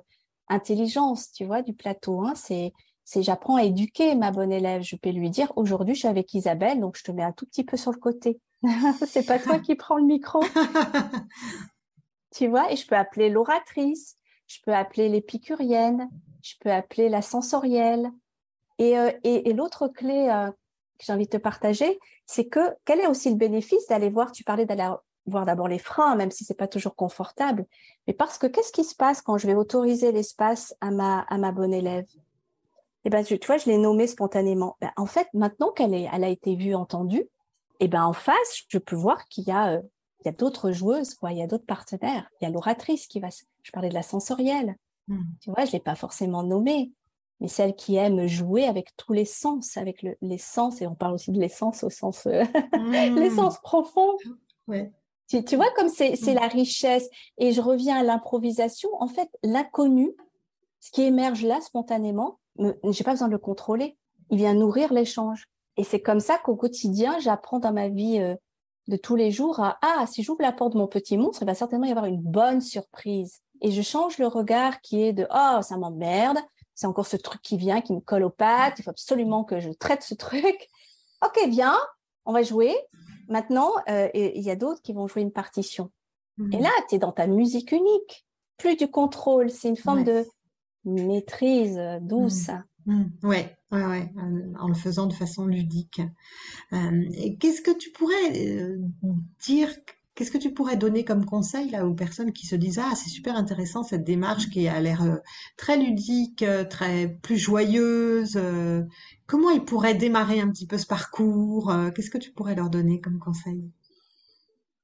intelligence, 0.48 1.32
tu 1.32 1.44
vois, 1.44 1.62
du 1.62 1.74
plateau. 1.74 2.22
Hein, 2.22 2.34
c'est 2.36 2.72
c'est 3.04 3.22
j'apprends 3.22 3.56
à 3.56 3.64
éduquer 3.64 4.14
ma 4.14 4.30
bonne 4.30 4.52
élève. 4.52 4.82
Je 4.82 4.96
peux 4.96 5.10
lui 5.10 5.28
dire 5.28 5.52
aujourd'hui 5.56 5.94
je 5.94 6.00
suis 6.00 6.08
avec 6.08 6.32
Isabelle, 6.34 6.80
donc 6.80 6.96
je 6.96 7.02
te 7.02 7.10
mets 7.10 7.24
un 7.24 7.32
tout 7.32 7.46
petit 7.46 7.64
peu 7.64 7.76
sur 7.76 7.90
le 7.90 7.98
côté. 7.98 8.40
c'est 9.06 9.26
pas 9.26 9.38
toi 9.38 9.58
qui 9.58 9.74
prends 9.74 9.96
le 9.96 10.04
micro. 10.04 10.42
tu 12.34 12.46
vois, 12.46 12.70
et 12.72 12.76
je 12.76 12.86
peux 12.86 12.96
appeler 12.96 13.28
l'oratrice, 13.28 14.16
je 14.46 14.58
peux 14.64 14.72
appeler 14.72 15.08
l'épicurienne, 15.08 16.08
je 16.42 16.54
peux 16.60 16.70
appeler 16.70 17.08
la 17.08 17.22
sensorielle. 17.22 18.10
Et, 18.82 18.98
euh, 18.98 19.12
et, 19.22 19.52
l'autre 19.52 19.86
clé 19.86 20.28
euh, 20.28 20.50
que 20.50 21.04
j'ai 21.06 21.12
envie 21.12 21.26
de 21.26 21.30
te 21.30 21.36
partager, 21.36 22.00
c'est 22.26 22.46
que 22.46 22.74
quel 22.84 22.98
est 22.98 23.06
aussi 23.06 23.30
le 23.30 23.36
bénéfice 23.36 23.86
d'aller 23.86 24.10
voir, 24.10 24.32
tu 24.32 24.42
parlais 24.42 24.66
d'aller 24.66 24.90
voir 25.26 25.46
d'abord 25.46 25.68
les 25.68 25.78
freins, 25.78 26.16
même 26.16 26.32
si 26.32 26.42
c'est 26.42 26.58
pas 26.58 26.66
toujours 26.66 26.96
confortable, 26.96 27.64
mais 28.08 28.12
parce 28.12 28.38
que 28.38 28.48
qu'est-ce 28.48 28.72
qui 28.72 28.82
se 28.82 28.96
passe 28.96 29.22
quand 29.22 29.38
je 29.38 29.46
vais 29.46 29.54
autoriser 29.54 30.10
l'espace 30.10 30.74
à 30.80 30.90
ma, 30.90 31.20
à 31.20 31.38
ma 31.38 31.52
bonne 31.52 31.72
élève? 31.72 32.06
Eh 33.04 33.10
ben, 33.10 33.22
tu 33.22 33.38
vois, 33.46 33.56
je 33.56 33.66
l'ai 33.66 33.78
nommée 33.78 34.08
spontanément. 34.08 34.76
Ben, 34.80 34.90
en 34.96 35.06
fait, 35.06 35.28
maintenant 35.32 35.70
qu'elle 35.70 35.94
est, 35.94 36.08
elle 36.12 36.24
a 36.24 36.28
été 36.28 36.56
vue, 36.56 36.74
entendue, 36.74 37.20
et 37.78 37.84
eh 37.84 37.88
ben 37.88 38.04
en 38.04 38.12
face, 38.12 38.64
je 38.66 38.78
peux 38.78 38.96
voir 38.96 39.28
qu'il 39.28 39.44
y 39.44 39.52
a, 39.52 39.74
euh, 39.74 39.82
il 40.20 40.26
y 40.26 40.28
a 40.28 40.32
d'autres 40.32 40.72
joueuses, 40.72 41.14
quoi. 41.14 41.30
Il 41.30 41.38
y 41.38 41.42
a 41.42 41.46
d'autres 41.46 41.66
partenaires. 41.66 42.28
Il 42.40 42.44
y 42.44 42.46
a 42.48 42.50
l'oratrice 42.50 43.06
qui 43.06 43.20
va. 43.20 43.28
Je 43.62 43.70
parlais 43.70 43.90
de 43.90 43.94
la 43.94 44.02
sensorielle. 44.02 44.76
Mmh. 45.06 45.22
Tu 45.40 45.50
vois, 45.50 45.64
je 45.64 45.72
l'ai 45.72 45.80
pas 45.80 45.96
forcément 45.96 46.42
nommée, 46.42 46.92
mais 47.42 47.48
celle 47.48 47.74
qui 47.74 47.96
aime 47.96 48.28
jouer 48.28 48.66
avec 48.66 48.96
tous 48.96 49.12
les 49.12 49.24
sens, 49.24 49.76
avec 49.76 50.02
le, 50.02 50.16
les 50.22 50.38
sens, 50.38 50.80
et 50.80 50.86
on 50.86 50.94
parle 50.94 51.14
aussi 51.14 51.32
de 51.32 51.40
l'essence 51.40 51.82
au 51.82 51.90
sens, 51.90 52.24
euh, 52.26 52.44
mmh. 52.78 53.18
l'essence 53.18 53.58
profond. 53.58 54.16
Ouais. 54.68 54.92
Tu, 55.26 55.44
tu, 55.44 55.56
vois 55.56 55.66
comme 55.76 55.88
c'est, 55.88 56.14
c'est 56.14 56.34
mmh. 56.34 56.40
la 56.40 56.46
richesse. 56.46 57.10
Et 57.38 57.50
je 57.50 57.60
reviens 57.60 57.98
à 57.98 58.04
l'improvisation. 58.04 58.90
En 59.00 59.08
fait, 59.08 59.28
l'inconnu, 59.42 60.12
ce 60.78 60.92
qui 60.92 61.02
émerge 61.02 61.42
là 61.42 61.60
spontanément, 61.60 62.38
j'ai 62.58 63.02
pas 63.02 63.10
besoin 63.10 63.26
de 63.26 63.32
le 63.32 63.38
contrôler. 63.38 63.98
Il 64.30 64.38
vient 64.38 64.54
nourrir 64.54 64.92
l'échange. 64.92 65.48
Et 65.76 65.82
c'est 65.82 66.00
comme 66.00 66.20
ça 66.20 66.38
qu'au 66.38 66.54
quotidien, 66.54 67.18
j'apprends 67.18 67.58
dans 67.58 67.72
ma 67.72 67.88
vie 67.88 68.20
euh, 68.20 68.36
de 68.86 68.96
tous 68.96 69.16
les 69.16 69.32
jours 69.32 69.58
à 69.58 69.78
ah 69.82 70.06
si 70.06 70.22
j'ouvre 70.22 70.42
la 70.42 70.52
porte 70.52 70.74
de 70.74 70.78
mon 70.78 70.86
petit 70.86 71.16
monstre, 71.16 71.42
il 71.42 71.46
va 71.46 71.54
certainement 71.54 71.86
y 71.86 71.90
avoir 71.90 72.06
une 72.06 72.20
bonne 72.20 72.60
surprise. 72.60 73.40
Et 73.62 73.72
je 73.72 73.82
change 73.82 74.18
le 74.18 74.28
regard 74.28 74.80
qui 74.80 75.02
est 75.02 75.12
de 75.12 75.26
oh 75.28 75.60
ça 75.62 75.76
m'emmerde, 75.76 76.38
c'est 76.74 76.86
encore 76.86 77.06
ce 77.06 77.16
truc 77.16 77.42
qui 77.42 77.56
vient, 77.56 77.80
qui 77.80 77.92
me 77.92 78.00
colle 78.00 78.24
aux 78.24 78.30
pattes, 78.30 78.78
il 78.78 78.82
faut 78.82 78.90
absolument 78.90 79.44
que 79.44 79.60
je 79.60 79.70
traite 79.70 80.02
ce 80.02 80.14
truc. 80.14 80.68
Ok, 81.24 81.38
viens, 81.50 81.78
on 82.24 82.32
va 82.32 82.42
jouer. 82.42 82.74
Maintenant, 83.28 83.70
euh, 83.88 84.08
il 84.12 84.42
y 84.42 84.50
a 84.50 84.56
d'autres 84.56 84.82
qui 84.82 84.92
vont 84.92 85.06
jouer 85.06 85.22
une 85.22 85.30
partition. 85.30 85.92
Et 86.50 86.58
mmh. 86.58 86.62
là, 86.62 86.70
tu 86.88 86.96
es 86.96 86.98
dans 86.98 87.12
ta 87.12 87.28
musique 87.28 87.70
unique. 87.70 88.26
Plus 88.56 88.74
du 88.74 88.90
contrôle, 88.90 89.48
c'est 89.48 89.68
une 89.68 89.76
forme 89.76 90.02
de 90.02 90.26
maîtrise 90.84 91.80
douce. 92.00 92.48
Mmh. 92.48 92.62
Mmh. 92.94 93.10
ouais, 93.22 93.56
ouais, 93.70 93.84
ouais, 93.84 94.12
en 94.58 94.66
le 94.66 94.74
faisant 94.74 95.06
de 95.06 95.12
façon 95.12 95.46
ludique. 95.46 96.00
Euh, 96.72 97.04
qu'est-ce 97.38 97.62
que 97.62 97.76
tu 97.76 97.90
pourrais 97.90 98.32
euh, 98.34 98.78
dire, 99.44 99.70
qu'est-ce 100.14 100.30
que 100.30 100.38
tu 100.38 100.52
pourrais 100.52 100.76
donner 100.76 101.04
comme 101.04 101.24
conseil 101.24 101.76
aux 101.80 101.94
personnes 101.94 102.32
qui 102.32 102.46
se 102.46 102.56
disent 102.56 102.78
ah 102.78 102.94
c'est 102.94 103.08
super 103.08 103.36
intéressant 103.36 103.82
cette 103.82 104.04
démarche 104.04 104.50
qui 104.50 104.68
a 104.68 104.80
l'air 104.80 105.02
euh, 105.02 105.16
très 105.56 105.76
ludique, 105.76 106.44
très 106.70 107.08
plus 107.22 107.38
joyeuse. 107.38 108.38
comment 109.26 109.50
ils 109.50 109.64
pourraient 109.64 109.94
démarrer 109.94 110.40
un 110.40 110.50
petit 110.50 110.66
peu 110.66 110.78
ce 110.78 110.86
parcours 110.86 111.72
Qu'est-ce 111.94 112.10
que 112.10 112.18
tu 112.18 112.32
pourrais 112.32 112.54
leur 112.54 112.70
donner 112.70 113.00
comme 113.00 113.18
conseil? 113.18 113.70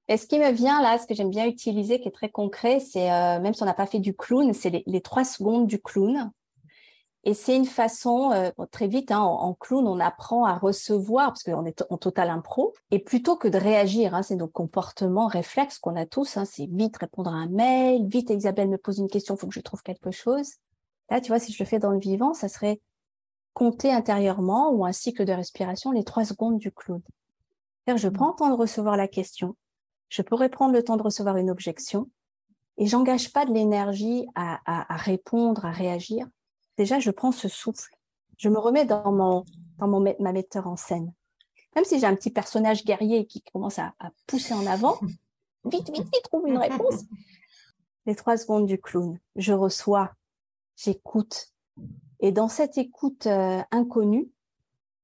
Et 0.08 0.16
ce 0.16 0.26
qui 0.26 0.38
me 0.38 0.50
vient 0.50 0.80
là, 0.80 0.98
ce 0.98 1.06
que 1.06 1.14
j'aime 1.14 1.30
bien 1.30 1.46
utiliser, 1.46 2.00
qui 2.00 2.08
est 2.08 2.12
très 2.12 2.30
concret, 2.30 2.80
c'est 2.80 3.08
même 3.40 3.52
si 3.52 3.62
on 3.62 3.66
n'a 3.66 3.74
pas 3.74 3.86
fait 3.86 3.98
du 3.98 4.14
clown, 4.14 4.54
c'est 4.54 4.82
les, 4.86 5.00
trois 5.02 5.24
secondes 5.24 5.66
du 5.66 5.78
clown. 5.78 6.30
Et 7.28 7.34
c'est 7.34 7.54
une 7.54 7.66
façon, 7.66 8.32
euh, 8.32 8.50
très 8.70 8.88
vite, 8.88 9.10
hein, 9.10 9.20
en, 9.20 9.52
clown, 9.52 9.86
on 9.86 10.00
apprend 10.00 10.46
à 10.46 10.56
recevoir, 10.56 11.26
parce 11.26 11.42
qu'on 11.42 11.66
est 11.66 11.84
en 11.90 11.98
total 11.98 12.30
impro, 12.30 12.72
et 12.90 13.00
plutôt 13.00 13.36
que 13.36 13.48
de 13.48 13.58
réagir, 13.58 14.14
hein, 14.14 14.22
c'est 14.22 14.34
nos 14.34 14.48
comportements 14.48 15.26
réflexes 15.26 15.78
qu'on 15.78 15.94
a 15.96 16.06
tous, 16.06 16.38
hein, 16.38 16.46
c'est 16.46 16.64
vite 16.64 16.96
répondre 16.96 17.28
à 17.28 17.34
un 17.34 17.46
mail, 17.46 18.06
vite 18.06 18.30
Isabelle 18.30 18.70
me 18.70 18.78
pose 18.78 18.96
une 18.96 19.10
question, 19.10 19.34
il 19.34 19.40
faut 19.40 19.46
que 19.46 19.52
je 19.52 19.60
trouve 19.60 19.82
quelque 19.82 20.10
chose. 20.10 20.52
Là, 21.10 21.20
tu 21.20 21.28
vois, 21.28 21.38
si 21.38 21.52
je 21.52 21.62
le 21.62 21.68
fais 21.68 21.78
dans 21.78 21.90
le 21.90 21.98
vivant, 21.98 22.32
ça 22.32 22.48
serait 22.48 22.80
compter 23.52 23.92
intérieurement 23.92 24.70
ou 24.70 24.86
un 24.86 24.92
cycle 24.92 25.26
de 25.26 25.32
respiration 25.32 25.92
les 25.92 26.04
trois 26.04 26.24
secondes 26.24 26.56
du 26.56 26.72
clown. 26.72 27.02
C'est-à-dire, 27.84 28.02
je 28.02 28.08
prends 28.08 28.28
le 28.28 28.36
temps 28.36 28.48
de 28.48 28.56
recevoir 28.56 28.96
la 28.96 29.06
question, 29.06 29.54
je 30.08 30.22
pourrais 30.22 30.48
prendre 30.48 30.72
le 30.72 30.82
temps 30.82 30.96
de 30.96 31.02
recevoir 31.02 31.36
une 31.36 31.50
objection, 31.50 32.08
et 32.78 32.86
j'engage 32.86 33.34
pas 33.34 33.44
de 33.44 33.52
l'énergie 33.52 34.26
à, 34.34 34.60
à 34.64 34.96
répondre, 34.96 35.66
à 35.66 35.72
réagir 35.72 36.26
déjà, 36.78 36.98
je 37.00 37.10
prends 37.10 37.32
ce 37.32 37.48
souffle. 37.48 37.94
Je 38.38 38.48
me 38.48 38.58
remets 38.58 38.86
dans, 38.86 39.12
mon, 39.12 39.44
dans 39.78 39.88
mon, 39.88 40.00
ma 40.00 40.32
metteur 40.32 40.66
en 40.66 40.76
scène. 40.76 41.12
Même 41.74 41.84
si 41.84 41.98
j'ai 42.00 42.06
un 42.06 42.14
petit 42.14 42.30
personnage 42.30 42.84
guerrier 42.84 43.26
qui 43.26 43.42
commence 43.42 43.78
à, 43.78 43.92
pousser 44.26 44.54
en 44.54 44.66
avant, 44.66 44.98
vite, 45.64 45.90
vite, 45.90 46.04
vite, 46.04 46.22
trouve 46.24 46.48
une 46.48 46.56
réponse. 46.56 47.04
Les 48.06 48.14
trois 48.14 48.38
secondes 48.38 48.66
du 48.66 48.80
clown. 48.80 49.18
Je 49.36 49.52
reçois, 49.52 50.12
j'écoute. 50.76 51.48
Et 52.20 52.32
dans 52.32 52.48
cette 52.48 52.78
écoute 52.78 53.26
euh, 53.26 53.60
inconnue, 53.70 54.30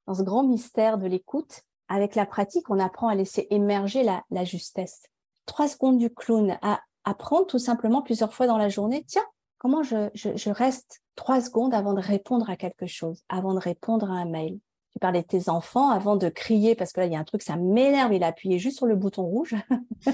dans 0.06 0.14
ce 0.14 0.22
grand 0.22 0.44
mystère 0.44 0.96
de 0.96 1.06
l'écoute, 1.06 1.62
avec 1.88 2.14
la 2.14 2.24
pratique, 2.24 2.70
on 2.70 2.78
apprend 2.78 3.08
à 3.08 3.14
laisser 3.14 3.46
émerger 3.50 4.04
la, 4.04 4.24
la 4.30 4.44
justesse. 4.44 5.02
Trois 5.44 5.68
secondes 5.68 5.98
du 5.98 6.08
clown, 6.08 6.56
à 6.62 6.80
apprendre 7.04 7.46
tout 7.46 7.58
simplement 7.58 8.00
plusieurs 8.00 8.32
fois 8.32 8.46
dans 8.46 8.56
la 8.56 8.70
journée. 8.70 9.04
Tiens, 9.06 9.26
comment 9.64 9.82
je, 9.82 10.10
je, 10.12 10.50
reste 10.50 11.00
trois 11.14 11.40
secondes 11.40 11.72
avant 11.72 11.94
de 11.94 12.00
répondre 12.00 12.50
à 12.50 12.56
quelque 12.56 12.86
chose, 12.86 13.22
avant 13.30 13.54
de 13.54 13.58
répondre 13.58 14.10
à 14.10 14.14
un 14.14 14.26
mail? 14.26 14.60
Tu 14.92 14.98
parlais 14.98 15.22
de 15.22 15.26
tes 15.26 15.48
enfants 15.48 15.88
avant 15.88 16.16
de 16.16 16.28
crier 16.28 16.74
parce 16.74 16.92
que 16.92 17.00
là, 17.00 17.06
il 17.06 17.14
y 17.14 17.16
a 17.16 17.18
un 17.18 17.24
truc, 17.24 17.40
ça 17.40 17.56
m'énerve, 17.56 18.12
il 18.12 18.22
a 18.24 18.26
appuyé 18.26 18.58
juste 18.58 18.76
sur 18.76 18.84
le 18.84 18.94
bouton 18.94 19.22
rouge. 19.22 19.54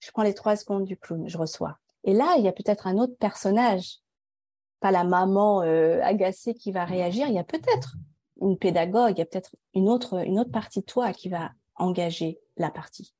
je 0.00 0.10
prends 0.10 0.24
les 0.24 0.34
trois 0.34 0.56
secondes 0.56 0.84
du 0.84 0.96
clown, 0.96 1.28
je 1.28 1.38
reçois. 1.38 1.78
Et 2.02 2.12
là, 2.12 2.34
il 2.38 2.44
y 2.44 2.48
a 2.48 2.52
peut-être 2.52 2.88
un 2.88 2.98
autre 2.98 3.14
personnage, 3.20 3.98
pas 4.80 4.90
la 4.90 5.04
maman 5.04 5.62
euh, 5.62 6.00
agacée 6.02 6.54
qui 6.54 6.72
va 6.72 6.84
réagir, 6.84 7.28
il 7.28 7.34
y 7.34 7.38
a 7.38 7.44
peut-être 7.44 7.94
une 8.40 8.58
pédagogue, 8.58 9.12
il 9.12 9.20
y 9.20 9.22
a 9.22 9.26
peut-être 9.26 9.54
une 9.74 9.88
autre, 9.88 10.26
une 10.26 10.40
autre 10.40 10.50
partie 10.50 10.80
de 10.80 10.86
toi 10.86 11.12
qui 11.12 11.28
va 11.28 11.52
engager 11.76 12.40
la 12.56 12.72
partie. 12.72 13.14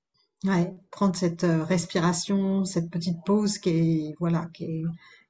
Ouais, 0.44 0.74
prendre 0.90 1.14
cette 1.14 1.44
euh, 1.44 1.64
respiration, 1.64 2.64
cette 2.64 2.90
petite 2.90 3.22
pause 3.26 3.58
qui 3.58 3.70
est, 3.70 4.14
voilà, 4.18 4.48
qui 4.54 4.64
est, 4.64 4.84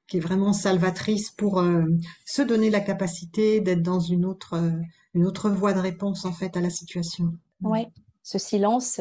qui 0.07 0.17
est 0.17 0.21
vraiment 0.21 0.53
salvatrice 0.53 1.31
pour 1.31 1.59
euh, 1.59 1.83
se 2.25 2.41
donner 2.41 2.69
la 2.69 2.79
capacité 2.79 3.59
d'être 3.59 3.81
dans 3.81 3.99
une 3.99 4.25
autre, 4.25 4.53
euh, 4.53 4.71
une 5.13 5.25
autre 5.25 5.49
voie 5.49 5.73
de 5.73 5.79
réponse 5.79 6.23
en 6.23 6.31
fait 6.31 6.55
à 6.55 6.61
la 6.61 6.69
situation. 6.69 7.33
Ouais, 7.61 7.89
ce 8.23 8.39
silence. 8.39 8.99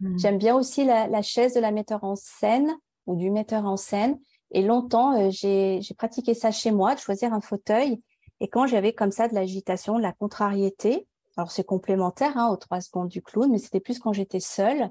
Mmh. 0.00 0.18
J'aime 0.18 0.38
bien 0.38 0.56
aussi 0.56 0.84
la, 0.84 1.06
la, 1.06 1.22
chaise 1.22 1.54
de 1.54 1.60
la 1.60 1.70
metteur 1.70 2.02
en 2.02 2.16
scène 2.16 2.74
ou 3.06 3.14
du 3.14 3.30
metteur 3.30 3.66
en 3.66 3.76
scène. 3.76 4.18
Et 4.50 4.62
longtemps, 4.62 5.30
j'ai 5.30 5.80
pratiqué 5.96 6.34
ça 6.34 6.50
chez 6.50 6.72
moi, 6.72 6.96
de 6.96 7.00
choisir 7.00 7.32
un 7.32 7.40
fauteuil. 7.40 8.02
Et 8.40 8.48
quand 8.48 8.66
j'avais 8.66 8.92
comme 8.92 9.12
ça 9.12 9.28
de 9.28 9.34
l'agitation, 9.34 9.96
de 9.96 10.02
la 10.02 10.12
contrariété, 10.12 11.06
alors 11.36 11.50
c'est 11.50 11.64
complémentaire 11.64 12.36
hein, 12.36 12.48
aux 12.50 12.56
trois 12.56 12.80
secondes 12.80 13.08
du 13.08 13.22
clown, 13.22 13.50
mais 13.50 13.58
c'était 13.58 13.80
plus 13.80 13.98
quand 13.98 14.12
j'étais 14.12 14.40
seule 14.40 14.90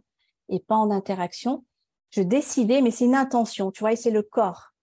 et 0.53 0.59
pas 0.59 0.75
en 0.75 0.91
interaction, 0.91 1.65
je 2.11 2.21
décidais, 2.21 2.81
mais 2.81 2.91
c'est 2.91 3.05
une 3.05 3.15
intention, 3.15 3.71
tu 3.71 3.79
vois, 3.79 3.93
et 3.93 3.95
c'est 3.95 4.11
le 4.11 4.21
corps. 4.21 4.73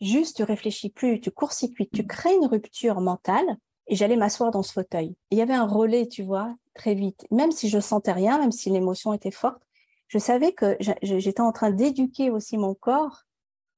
Juste, 0.00 0.36
tu 0.36 0.44
réfléchis 0.44 0.90
plus, 0.90 1.20
tu 1.20 1.30
court-circuites, 1.30 1.90
tu 1.92 2.06
crées 2.06 2.34
une 2.34 2.46
rupture 2.46 3.00
mentale 3.00 3.58
et 3.88 3.96
j'allais 3.96 4.16
m'asseoir 4.16 4.52
dans 4.52 4.62
ce 4.62 4.72
fauteuil. 4.72 5.16
il 5.30 5.38
y 5.38 5.42
avait 5.42 5.54
un 5.54 5.66
relais, 5.66 6.06
tu 6.06 6.22
vois, 6.22 6.54
très 6.74 6.94
vite. 6.94 7.26
Même 7.32 7.50
si 7.50 7.68
je 7.68 7.80
sentais 7.80 8.12
rien, 8.12 8.38
même 8.38 8.52
si 8.52 8.70
l'émotion 8.70 9.12
était 9.12 9.32
forte, 9.32 9.60
je 10.06 10.18
savais 10.18 10.52
que 10.52 10.76
j'étais 11.02 11.40
en 11.40 11.52
train 11.52 11.70
d'éduquer 11.70 12.30
aussi 12.30 12.56
mon 12.56 12.74
corps. 12.74 13.24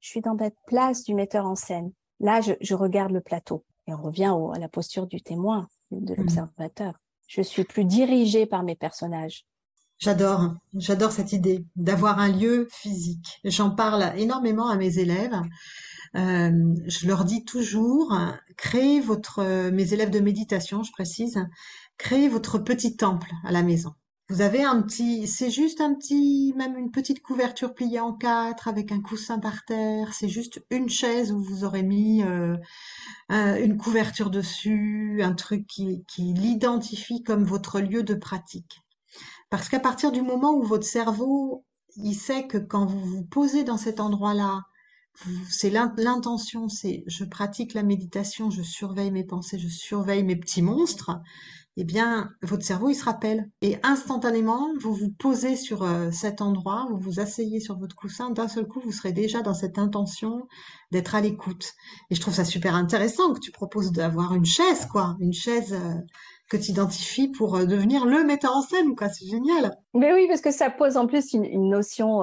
Je 0.01 0.11
suis 0.11 0.21
dans 0.21 0.37
cette 0.39 0.57
place 0.67 1.03
du 1.05 1.15
metteur 1.15 1.47
en 1.47 1.55
scène. 1.55 1.93
Là, 2.21 2.41
je, 2.41 2.75
regarde 2.75 3.13
le 3.13 3.21
plateau 3.21 3.65
et 3.87 3.95
on 3.95 4.03
revient 4.03 4.35
à 4.55 4.59
la 4.59 4.69
posture 4.69 5.07
du 5.07 5.23
témoin, 5.23 5.67
de 5.91 6.13
mmh. 6.13 6.17
l'observateur. 6.17 6.95
Je 7.27 7.41
suis 7.41 7.65
plus 7.65 7.85
dirigée 7.85 8.45
par 8.47 8.63
mes 8.63 8.77
personnages. 8.77 9.47
J'adore, 10.03 10.57
j'adore 10.75 11.13
cette 11.13 11.33
idée 11.33 11.65
d'avoir 11.77 12.19
un 12.19 12.27
lieu 12.27 12.67
physique. 12.73 13.39
J'en 13.45 13.71
parle 13.71 14.13
énormément 14.17 14.67
à 14.69 14.75
mes 14.75 14.99
élèves. 14.99 15.41
Euh, 16.17 16.75
je 16.89 17.07
leur 17.07 17.25
dis 17.25 17.45
toujours, 17.45 18.13
créez 18.57 19.01
votre, 19.01 19.71
mes 19.71 19.95
élèves 19.95 20.11
de 20.11 20.19
méditation, 20.19 20.83
je 20.83 20.91
précise, 20.91 21.39
créez 21.99 22.29
votre 22.29 22.59
petit 22.59 22.97
temple 22.97 23.31
à 23.45 23.53
la 23.53 23.63
maison. 23.63 23.93
Vous 24.29 24.41
avez 24.41 24.65
un 24.65 24.83
petit, 24.83 25.29
c'est 25.29 25.51
juste 25.51 25.81
un 25.81 25.95
petit, 25.95 26.53
même 26.57 26.77
une 26.77 26.91
petite 26.91 27.23
couverture 27.23 27.73
pliée 27.73 28.01
en 28.01 28.13
quatre 28.13 28.67
avec 28.67 28.91
un 28.91 29.01
coussin 29.01 29.39
par 29.39 29.65
terre. 29.67 30.13
C'est 30.15 30.29
juste 30.29 30.65
une 30.71 30.89
chaise 30.89 31.31
où 31.31 31.41
vous 31.41 31.63
aurez 31.63 31.85
mis 31.85 32.25
euh, 32.25 32.57
une 33.31 33.77
couverture 33.77 34.31
dessus, 34.31 35.21
un 35.23 35.35
truc 35.35 35.65
qui, 35.69 36.03
qui 36.09 36.35
l'identifie 36.35 37.23
comme 37.23 37.45
votre 37.45 37.79
lieu 37.79 38.03
de 38.03 38.15
pratique. 38.15 38.82
Parce 39.53 39.69
qu'à 39.69 39.81
partir 39.81 40.13
du 40.13 40.23
moment 40.23 40.55
où 40.55 40.63
votre 40.63 40.87
cerveau, 40.87 41.67
il 41.97 42.15
sait 42.15 42.47
que 42.47 42.57
quand 42.57 42.87
vous 42.87 43.05
vous 43.05 43.23
posez 43.23 43.65
dans 43.65 43.77
cet 43.77 44.01
endroit-là, 44.01 44.63
c'est 45.47 45.69
l'intention, 45.69 46.71
c'est 46.71 47.05
je 47.07 47.23
pratique 47.27 47.75
la 47.75 47.83
méditation, 47.83 48.51
je 48.51 48.63
surveille 48.63 49.11
mes 49.11 49.25
pensées, 49.25 49.59
je 49.59 49.69
surveille 49.69 50.23
mes 50.23 50.37
petits 50.37 50.63
monstres 50.63 51.21
eh 51.79 51.85
bien, 51.85 52.31
votre 52.43 52.65
cerveau, 52.65 52.91
il 52.91 52.95
se 52.95 53.05
rappelle. 53.05 53.51
Et 53.63 53.79
instantanément, 53.83 54.69
vous 54.81 54.93
vous 54.93 55.11
posez 55.11 55.57
sur 55.57 55.83
euh, 55.83 56.11
cet 56.11 56.43
endroit, 56.43 56.87
vous 56.91 56.99
vous 56.99 57.21
asseyez 57.21 57.61
sur 57.61 57.79
votre 57.79 57.97
coussin, 57.97 58.31
d'un 58.31 58.49
seul 58.49 58.67
coup, 58.67 58.81
vous 58.81 58.93
serez 58.93 59.13
déjà 59.13 59.41
dans 59.41 59.55
cette 59.55 59.79
intention 59.79 60.47
d'être 60.91 61.15
à 61.15 61.23
l'écoute. 61.23 61.73
Et 62.11 62.15
je 62.15 62.21
trouve 62.21 62.35
ça 62.35 62.45
super 62.45 62.75
intéressant 62.75 63.33
que 63.33 63.41
tu 63.41 63.53
proposes 63.53 63.91
d'avoir 63.91 64.35
une 64.35 64.45
chaise, 64.45 64.87
quoi, 64.87 65.17
une 65.21 65.33
chaise 65.33 65.73
euh, 65.73 65.95
que 66.53 66.63
tu 66.63 66.71
identifies 66.71 67.29
pour 67.29 67.57
euh, 67.57 67.65
devenir 67.65 68.05
le 68.07 68.25
metteur 68.25 68.55
en 68.57 68.63
scène, 68.63 68.95
quoi. 68.95 69.09
C'est 69.09 69.27
génial. 69.27 69.77
Mais 69.95 70.13
oui, 70.13 70.27
parce 70.29 70.41
que 70.41 70.51
ça 70.51 70.71
pose 70.71 70.97
en 70.97 71.07
plus 71.07 71.33
une, 71.33 71.69
notion 71.69 72.23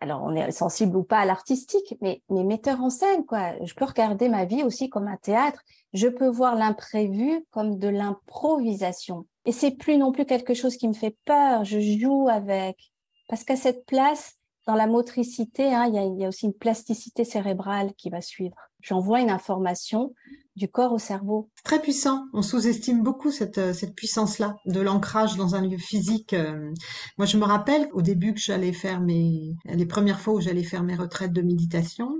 alors 0.00 0.22
on 0.24 0.34
est 0.34 0.50
sensible 0.50 0.96
ou 0.96 1.02
pas 1.02 1.18
à 1.18 1.26
l'artistique, 1.26 1.94
mais, 2.00 2.22
metteur 2.30 2.82
en 2.82 2.90
scène, 2.90 3.24
quoi. 3.26 3.52
Je 3.64 3.74
peux 3.74 3.84
regarder 3.84 4.28
ma 4.28 4.44
vie 4.44 4.62
aussi 4.62 4.88
comme 4.88 5.06
un 5.06 5.16
théâtre. 5.16 5.62
Je 5.92 6.08
peux 6.08 6.28
voir 6.28 6.56
l'imprévu 6.56 7.44
comme 7.50 7.78
de 7.78 7.88
l'improvisation. 7.88 9.26
Et 9.44 9.52
c'est 9.52 9.72
plus 9.72 9.98
non 9.98 10.12
plus 10.12 10.24
quelque 10.24 10.54
chose 10.54 10.76
qui 10.76 10.88
me 10.88 10.94
fait 10.94 11.16
peur. 11.24 11.64
Je 11.64 11.80
joue 11.80 12.28
avec. 12.28 12.92
Parce 13.28 13.44
qu'à 13.44 13.56
cette 13.56 13.84
place, 13.86 14.36
dans 14.66 14.74
la 14.74 14.86
motricité, 14.86 15.72
hein, 15.72 15.86
il, 15.86 16.14
il 16.14 16.20
y 16.20 16.24
a 16.24 16.28
aussi 16.28 16.46
une 16.46 16.54
plasticité 16.54 17.24
cérébrale 17.24 17.92
qui 17.94 18.10
va 18.10 18.20
suivre. 18.20 18.56
J'envoie 18.80 19.20
une 19.20 19.30
information, 19.30 20.14
du 20.56 20.68
corps 20.68 20.92
au 20.92 20.98
cerveau. 20.98 21.48
Très 21.64 21.80
puissant. 21.80 22.26
On 22.32 22.42
sous-estime 22.42 23.02
beaucoup 23.02 23.30
cette, 23.30 23.58
euh, 23.58 23.72
cette 23.72 23.94
puissance-là 23.94 24.56
de 24.66 24.80
l'ancrage 24.80 25.36
dans 25.36 25.54
un 25.54 25.62
lieu 25.62 25.78
physique. 25.78 26.32
Euh. 26.32 26.72
Moi, 27.18 27.26
je 27.26 27.36
me 27.36 27.44
rappelle 27.44 27.88
au 27.92 28.02
début 28.02 28.34
que 28.34 28.40
j'allais 28.40 28.72
faire 28.72 29.00
mes, 29.00 29.54
les 29.64 29.86
premières 29.86 30.20
fois 30.20 30.34
où 30.34 30.40
j'allais 30.40 30.64
faire 30.64 30.82
mes 30.82 30.96
retraites 30.96 31.32
de 31.32 31.42
méditation. 31.42 32.10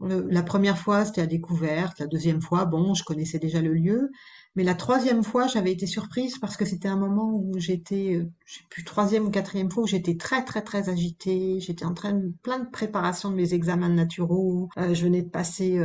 La 0.00 0.42
première 0.42 0.76
fois, 0.76 1.06
c'était 1.06 1.22
à 1.22 1.26
découverte. 1.26 2.00
La 2.00 2.06
deuxième 2.06 2.42
fois, 2.42 2.66
bon, 2.66 2.92
je 2.92 3.02
connaissais 3.02 3.38
déjà 3.38 3.62
le 3.62 3.72
lieu. 3.72 4.10
Mais 4.54 4.62
la 4.62 4.74
troisième 4.74 5.22
fois, 5.22 5.46
j'avais 5.46 5.72
été 5.72 5.86
surprise 5.86 6.38
parce 6.38 6.58
que 6.58 6.66
c'était 6.66 6.88
un 6.88 6.96
moment 6.96 7.30
où 7.32 7.52
j'étais, 7.56 8.16
euh, 8.16 8.30
je 8.44 8.54
sais 8.56 8.64
plus, 8.68 8.84
troisième 8.84 9.26
ou 9.26 9.30
quatrième 9.30 9.70
fois 9.70 9.84
où 9.84 9.86
j'étais 9.86 10.16
très, 10.16 10.44
très, 10.44 10.62
très 10.62 10.90
agitée. 10.90 11.60
J'étais 11.60 11.84
en 11.86 11.94
train 11.94 12.12
de 12.12 12.32
plein 12.42 12.58
de 12.58 12.68
préparation 12.68 13.30
de 13.30 13.36
mes 13.36 13.54
examens 13.54 13.88
naturaux. 13.88 14.68
je 14.76 15.02
venais 15.02 15.22
de 15.22 15.30
passer 15.30 15.78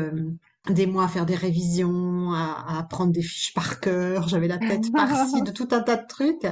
des 0.69 0.85
mois 0.85 1.05
à 1.05 1.07
faire 1.07 1.25
des 1.25 1.35
révisions, 1.35 2.33
à, 2.33 2.77
à 2.77 2.83
prendre 2.83 3.11
des 3.11 3.21
fiches 3.21 3.53
par 3.53 3.79
cœur, 3.79 4.27
j'avais 4.27 4.47
la 4.47 4.59
tête 4.59 4.85
farcie 4.95 5.41
de 5.41 5.51
tout 5.51 5.67
un 5.71 5.81
tas 5.81 5.97
de 5.97 6.07
trucs, 6.07 6.45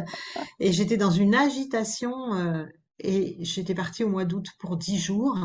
et 0.59 0.71
j'étais 0.71 0.97
dans 0.97 1.11
une 1.11 1.35
agitation, 1.35 2.33
euh, 2.33 2.65
et 2.99 3.37
j'étais 3.41 3.75
partie 3.75 4.03
au 4.03 4.09
mois 4.09 4.25
d'août 4.25 4.47
pour 4.59 4.77
dix 4.77 4.97
jours, 4.97 5.37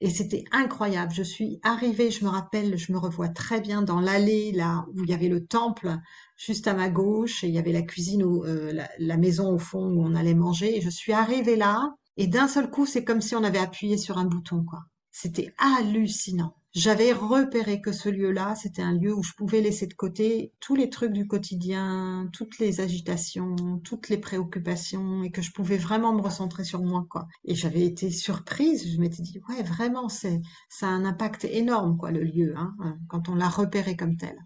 et 0.00 0.08
c'était 0.08 0.44
incroyable. 0.50 1.12
Je 1.12 1.22
suis 1.22 1.60
arrivée, 1.62 2.10
je 2.10 2.24
me 2.24 2.30
rappelle, 2.30 2.78
je 2.78 2.90
me 2.92 2.98
revois 2.98 3.28
très 3.28 3.60
bien 3.60 3.82
dans 3.82 4.00
l'allée 4.00 4.50
là 4.52 4.86
où 4.94 5.04
il 5.04 5.10
y 5.10 5.14
avait 5.14 5.28
le 5.28 5.44
temple 5.44 5.94
juste 6.38 6.66
à 6.68 6.74
ma 6.74 6.88
gauche, 6.88 7.44
et 7.44 7.48
il 7.48 7.54
y 7.54 7.58
avait 7.58 7.72
la 7.72 7.82
cuisine, 7.82 8.22
euh, 8.22 8.72
la, 8.72 8.88
la 8.98 9.16
maison 9.18 9.52
au 9.52 9.58
fond 9.58 9.84
où 9.84 10.02
on 10.02 10.14
allait 10.14 10.34
manger, 10.34 10.78
et 10.78 10.80
je 10.80 10.90
suis 10.90 11.12
arrivée 11.12 11.56
là, 11.56 11.94
et 12.16 12.26
d'un 12.26 12.48
seul 12.48 12.70
coup, 12.70 12.86
c'est 12.86 13.04
comme 13.04 13.20
si 13.20 13.36
on 13.36 13.44
avait 13.44 13.58
appuyé 13.58 13.98
sur 13.98 14.16
un 14.16 14.24
bouton, 14.24 14.64
quoi. 14.64 14.80
C'était 15.10 15.52
hallucinant 15.58 16.54
j'avais 16.72 17.12
repéré 17.12 17.80
que 17.80 17.90
ce 17.90 18.08
lieu-là, 18.08 18.54
c'était 18.54 18.82
un 18.82 18.92
lieu 18.92 19.12
où 19.12 19.22
je 19.22 19.32
pouvais 19.32 19.60
laisser 19.60 19.86
de 19.86 19.94
côté 19.94 20.52
tous 20.60 20.76
les 20.76 20.88
trucs 20.88 21.12
du 21.12 21.26
quotidien, 21.26 22.28
toutes 22.32 22.58
les 22.58 22.80
agitations, 22.80 23.56
toutes 23.82 24.08
les 24.08 24.18
préoccupations, 24.18 25.24
et 25.24 25.30
que 25.32 25.42
je 25.42 25.52
pouvais 25.52 25.78
vraiment 25.78 26.12
me 26.12 26.22
recentrer 26.22 26.62
sur 26.62 26.82
moi, 26.82 27.06
quoi. 27.10 27.26
Et 27.44 27.56
j'avais 27.56 27.84
été 27.84 28.10
surprise, 28.10 28.88
je 28.88 29.00
m'étais 29.00 29.22
dit, 29.22 29.40
ouais, 29.48 29.62
vraiment, 29.62 30.08
c'est, 30.08 30.40
ça 30.68 30.86
a 30.86 30.90
un 30.90 31.04
impact 31.04 31.44
énorme, 31.44 31.96
quoi, 31.96 32.12
le 32.12 32.22
lieu, 32.22 32.54
hein, 32.56 32.74
quand 33.08 33.28
on 33.28 33.34
l'a 33.34 33.48
repéré 33.48 33.96
comme 33.96 34.16
tel. 34.16 34.36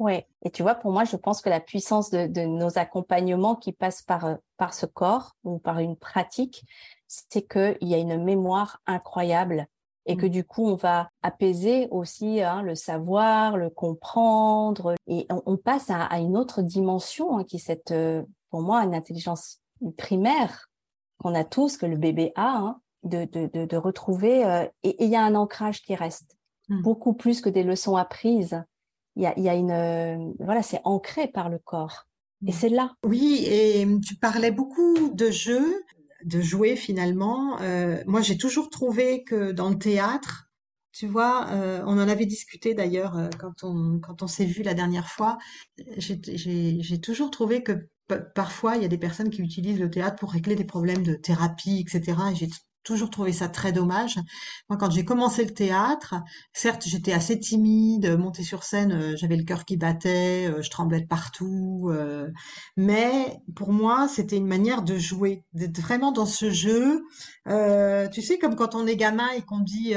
Oui, 0.00 0.22
et 0.42 0.50
tu 0.50 0.62
vois, 0.62 0.74
pour 0.74 0.92
moi, 0.92 1.04
je 1.04 1.16
pense 1.16 1.42
que 1.42 1.50
la 1.50 1.60
puissance 1.60 2.10
de, 2.10 2.26
de 2.26 2.40
nos 2.40 2.78
accompagnements 2.78 3.54
qui 3.54 3.72
passent 3.72 4.02
par, 4.02 4.38
par 4.56 4.74
ce 4.74 4.86
corps 4.86 5.36
ou 5.44 5.58
par 5.58 5.78
une 5.78 5.94
pratique, 5.94 6.64
c'est 7.06 7.46
qu'il 7.46 7.76
y 7.88 7.94
a 7.94 7.98
une 7.98 8.24
mémoire 8.24 8.80
incroyable 8.86 9.68
et 10.06 10.16
que 10.16 10.26
mmh. 10.26 10.30
du 10.30 10.44
coup 10.44 10.66
on 10.66 10.74
va 10.74 11.10
apaiser 11.22 11.88
aussi 11.90 12.42
hein, 12.42 12.62
le 12.62 12.74
savoir, 12.74 13.56
le 13.56 13.70
comprendre 13.70 14.94
et 15.06 15.26
on, 15.30 15.56
passe 15.56 15.90
à, 15.90 16.18
une 16.18 16.36
autre 16.36 16.62
dimension 16.62 17.38
hein, 17.38 17.44
qui 17.44 17.56
est 17.56 17.60
cette, 17.60 17.90
euh, 17.90 18.22
pour 18.50 18.62
moi, 18.62 18.82
une 18.84 18.94
intelligence 18.94 19.60
primaire 19.96 20.68
qu'on 21.18 21.34
a 21.34 21.44
tous, 21.44 21.76
que 21.76 21.86
le 21.86 21.96
bébé 21.96 22.32
a, 22.34 22.56
hein, 22.56 22.80
de, 23.02 23.24
de, 23.24 23.66
de, 23.66 23.76
retrouver 23.76 24.44
euh, 24.44 24.66
et 24.82 25.04
il 25.04 25.10
y 25.10 25.16
a 25.16 25.22
un 25.22 25.34
ancrage 25.34 25.82
qui 25.82 25.94
reste 25.94 26.36
mmh. 26.68 26.82
beaucoup 26.82 27.12
plus 27.12 27.40
que 27.40 27.48
des 27.48 27.62
leçons 27.62 27.96
apprises. 27.96 28.62
Il 29.16 29.22
y 29.22 29.26
a, 29.26 29.38
y 29.38 29.48
a 29.48 29.54
une 29.54 29.70
euh, 29.70 30.32
voilà, 30.40 30.62
c'est 30.62 30.80
ancré 30.84 31.28
par 31.28 31.48
le 31.48 31.58
corps. 31.58 32.06
Et 32.46 32.50
mmh. 32.50 32.54
c'est 32.54 32.68
là. 32.70 32.94
Oui, 33.04 33.44
et 33.46 33.86
tu 34.06 34.16
parlais 34.16 34.50
beaucoup 34.50 35.10
de 35.10 35.30
jeux 35.30 35.84
de 36.24 36.40
jouer 36.40 36.76
finalement. 36.76 37.60
Euh, 37.60 38.02
moi, 38.06 38.20
j'ai 38.20 38.36
toujours 38.36 38.70
trouvé 38.70 39.24
que 39.24 39.52
dans 39.52 39.70
le 39.70 39.78
théâtre, 39.78 40.50
tu 40.92 41.06
vois, 41.06 41.48
euh, 41.50 41.82
on 41.86 41.98
en 41.98 42.08
avait 42.08 42.26
discuté 42.26 42.74
d'ailleurs 42.74 43.16
euh, 43.16 43.28
quand 43.38 43.62
on 43.62 44.00
quand 44.00 44.22
on 44.22 44.26
s'est 44.26 44.44
vu 44.44 44.62
la 44.62 44.74
dernière 44.74 45.08
fois. 45.08 45.38
J'ai 45.96 47.00
toujours 47.00 47.30
trouvé 47.30 47.62
que 47.62 47.88
parfois 48.34 48.76
il 48.76 48.82
y 48.82 48.84
a 48.84 48.88
des 48.88 48.98
personnes 48.98 49.30
qui 49.30 49.40
utilisent 49.40 49.78
le 49.78 49.90
théâtre 49.90 50.16
pour 50.16 50.32
régler 50.32 50.56
des 50.56 50.64
problèmes 50.64 51.04
de 51.04 51.14
thérapie, 51.14 51.80
etc. 51.80 52.16
toujours 52.82 53.10
trouvé 53.10 53.32
ça 53.32 53.48
très 53.48 53.72
dommage. 53.72 54.16
Moi, 54.68 54.78
quand 54.78 54.90
j'ai 54.90 55.04
commencé 55.04 55.44
le 55.44 55.52
théâtre, 55.52 56.14
certes, 56.52 56.84
j'étais 56.86 57.12
assez 57.12 57.38
timide, 57.38 58.16
monter 58.18 58.42
sur 58.42 58.64
scène, 58.64 58.92
euh, 58.92 59.16
j'avais 59.16 59.36
le 59.36 59.44
cœur 59.44 59.64
qui 59.64 59.76
battait, 59.76 60.48
euh, 60.48 60.62
je 60.62 60.70
tremblais 60.70 61.00
de 61.00 61.06
partout, 61.06 61.88
euh, 61.90 62.28
mais 62.76 63.38
pour 63.54 63.72
moi, 63.72 64.08
c'était 64.08 64.36
une 64.36 64.46
manière 64.46 64.82
de 64.82 64.96
jouer, 64.96 65.44
d'être 65.52 65.80
vraiment 65.80 66.12
dans 66.12 66.26
ce 66.26 66.50
jeu. 66.50 67.02
tu 68.12 68.22
sais, 68.22 68.38
comme 68.38 68.56
quand 68.56 68.74
on 68.74 68.86
est 68.86 68.96
gamin 68.96 69.28
et 69.36 69.42
qu'on 69.42 69.60
dit, 69.60 69.94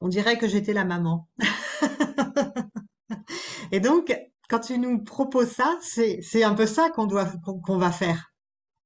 on 0.00 0.08
dirait 0.08 0.38
que 0.38 0.48
j'étais 0.48 0.72
la 0.72 0.84
maman. 0.84 1.28
et 3.72 3.80
donc, 3.80 4.14
quand 4.48 4.60
tu 4.60 4.78
nous 4.78 5.02
proposes 5.02 5.50
ça, 5.50 5.78
c'est 5.80 6.20
c'est 6.22 6.42
un 6.42 6.54
peu 6.54 6.66
ça 6.66 6.90
qu'on 6.90 7.06
doit 7.06 7.26
qu'on 7.64 7.78
va 7.78 7.92
faire. 7.92 8.32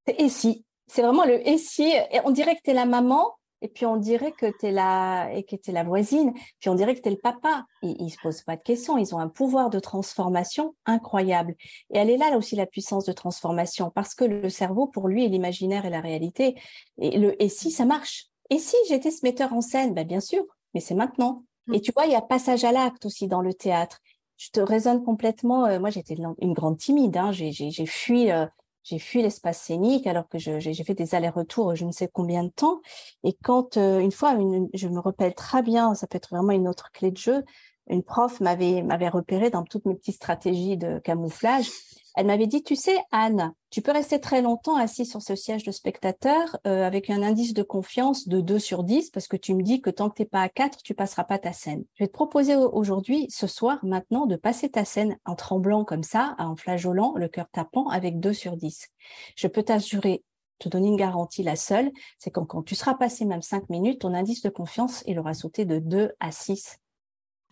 Et 0.07 0.29
si? 0.29 0.64
C'est 0.87 1.03
vraiment 1.03 1.25
le 1.25 1.47
et 1.47 1.59
si. 1.59 1.93
on 2.25 2.31
dirait 2.31 2.57
que 2.57 2.63
tu 2.63 2.71
es 2.71 2.75
la 2.75 2.87
maman, 2.87 3.35
et 3.65 3.69
puis 3.69 3.87
on 3.87 3.97
dirait 3.97 4.33
que 4.33 4.47
tu 4.61 4.67
es 4.67 4.73
la 4.73 5.33
et 5.33 5.43
que 5.43 5.57
es 5.57 5.73
la 5.73 5.85
voisine, 5.85 6.35
puis 6.61 6.69
on 6.69 6.75
dirait 6.75 6.95
que 6.95 7.01
tu 7.01 7.09
es 7.09 7.13
le 7.13 7.19
papa. 7.19 7.65
Ils, 7.83 8.11
se 8.11 8.19
posent 8.23 8.43
pas 8.43 8.57
de 8.57 8.63
questions, 8.63 8.99
ils 8.99 9.15
ont 9.15 9.19
un 9.19 9.29
pouvoir 9.29 9.71
de 9.71 9.81
transformation 9.81 10.75
incroyable. 10.85 11.55
Et 11.91 11.99
elle 11.99 12.11
est 12.11 12.19
là, 12.19 12.31
là 12.31 12.37
aussi 12.37 12.57
la 12.57 12.67
puissance 12.67 13.07
de 13.07 13.13
transformation 13.13 13.91
parce 13.91 14.15
que 14.15 14.25
le 14.25 14.51
cerveau 14.51 14.87
pour 14.87 15.09
lui 15.09 15.25
est 15.25 15.29
l'imaginaire 15.29 15.87
et 15.87 15.91
la 15.91 16.03
réalité. 16.03 16.61
Et 16.99 17.19
le 17.19 17.43
et 17.43 17.49
si 17.49 17.71
ça 17.71 17.87
marche. 17.87 18.27
Et 18.51 18.59
si 18.59 18.77
j'étais 18.89 19.11
ce 19.11 19.25
metteur 19.25 19.55
en 19.55 19.63
scène, 19.63 19.95
ben 19.95 20.07
bien 20.07 20.21
sûr, 20.21 20.45
mais 20.75 20.81
c'est 20.81 20.95
maintenant. 20.95 21.45
Et 21.73 21.81
tu 21.81 21.93
vois, 21.93 22.05
il 22.05 22.13
y 22.13 22.15
a 22.15 22.21
passage 22.21 22.65
à 22.65 22.73
l'acte 22.73 23.07
aussi 23.07 23.27
dans 23.27 23.41
le 23.41 23.55
théâtre. 23.55 24.01
Je 24.37 24.51
te 24.51 24.61
raisonne 24.61 25.03
complètement. 25.03 25.65
Euh, 25.65 25.81
moi, 25.81 25.89
j'étais 25.89 26.17
une 26.39 26.53
grande 26.53 26.77
timide. 26.77 27.17
Hein, 27.17 27.33
j'ai 27.33 27.87
fui 27.87 28.31
euh, 28.31 28.45
j'ai 28.85 28.99
fui 28.99 29.23
l'espace 29.23 29.61
scénique 29.61 30.07
alors 30.07 30.29
que 30.29 30.39
j'ai 30.39 30.85
fait 30.85 30.95
des 30.95 31.15
allers-retours 31.15 31.75
je 31.75 31.85
ne 31.85 31.93
sais 31.93 32.09
combien 32.13 32.45
de 32.45 32.51
temps. 32.51 32.81
Et 33.25 33.37
quand 33.43 33.77
euh, 33.77 33.99
une 33.99 34.13
fois, 34.13 34.37
je 34.75 34.89
me 34.89 35.01
rappelle 35.01 35.35
très 35.35 35.63
bien, 35.63 35.95
ça 35.95 36.07
peut 36.07 36.17
être 36.17 36.31
vraiment 36.31 36.53
une 36.53 36.69
autre 36.69 36.93
clé 36.93 37.11
de 37.11 37.17
jeu, 37.17 37.43
une 37.89 38.03
prof 38.03 38.41
m'avait 38.41 38.83
m'avait 38.83 39.09
repéré 39.09 39.51
dans 39.51 39.65
toutes 39.65 39.87
mes 39.87 39.95
petites 39.95 40.17
stratégies 40.17 40.77
de 40.77 40.99
camouflage. 40.99 41.71
Elle 42.17 42.27
m'avait 42.27 42.47
dit, 42.47 42.63
tu 42.63 42.77
sais, 42.77 42.97
Anne, 43.11 43.53
tu 43.71 43.83
peux 43.83 43.91
rester 43.91 44.21
très 44.21 44.41
longtemps 44.41 44.77
assis 44.77 45.05
sur 45.05 45.21
ce 45.21 45.35
siège 45.35 45.65
de 45.65 45.73
spectateur 45.73 46.57
euh, 46.65 46.87
avec 46.87 47.11
un 47.11 47.25
indice 47.25 47.55
de 47.55 47.65
confiance 47.65 48.29
de 48.29 48.41
2 48.41 48.61
sur 48.61 48.85
10 48.85 49.11
parce 49.11 49.27
que 49.27 49.37
tu 49.37 49.53
me 49.53 49.65
dis 49.65 49.81
que 49.81 49.91
tant 49.91 50.11
que 50.11 50.15
t'es 50.15 50.25
pas 50.25 50.43
à 50.43 50.49
4, 50.49 50.83
tu 50.85 50.95
passeras 50.95 51.25
pas 51.25 51.39
ta 51.39 51.53
scène. 51.53 51.85
Je 51.95 52.05
vais 52.05 52.09
te 52.09 52.13
proposer 52.13 52.55
aujourd'hui, 52.55 53.27
ce 53.31 53.49
soir, 53.49 53.81
maintenant, 53.83 54.27
de 54.27 54.37
passer 54.37 54.71
ta 54.71 54.85
scène 54.85 55.19
en 55.25 55.35
tremblant 55.35 55.85
comme 55.85 56.05
ça, 56.05 56.37
en 56.39 56.55
flageolant, 56.55 57.15
le 57.17 57.27
cœur 57.27 57.47
tapant 57.51 57.89
avec 57.89 58.21
2 58.21 58.33
sur 58.33 58.57
10. 58.57 58.91
Je 59.35 59.49
peux 59.49 59.65
t'assurer 59.65 60.23
te 60.61 60.69
donner 60.69 60.87
une 60.87 60.97
garantie, 60.97 61.43
la 61.43 61.57
seule, 61.57 61.91
c'est 62.19 62.31
quand, 62.31 62.47
quand 62.47 62.63
tu 62.63 62.77
seras 62.77 62.95
passé 62.95 63.25
même 63.25 63.43
5 63.43 63.69
minutes, 63.71 64.03
ton 64.03 64.15
indice 64.15 64.43
de 64.43 64.51
confiance, 64.51 65.03
il 65.09 65.19
aura 65.19 65.35
sauté 65.35 65.65
de 65.65 65.81
2 65.81 66.13
à 66.21 66.31
6. 66.31 66.79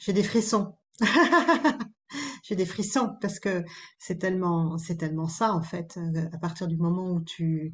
J'ai 0.03 0.13
des 0.13 0.25
frissons. 0.25 0.75
j'ai 2.43 2.57
des 2.57 2.67
frissons 2.67 3.11
parce 3.21 3.39
que 3.39 3.65
c'est 4.01 4.19
tellement, 4.19 4.77
c'est 4.77 4.97
tellement 4.97 5.29
ça 5.29 5.55
en 5.55 5.63
fait. 5.63 5.97
À 6.33 6.39
partir 6.39 6.67
du 6.67 6.77
moment 6.77 7.13
où 7.13 7.21
tu, 7.21 7.73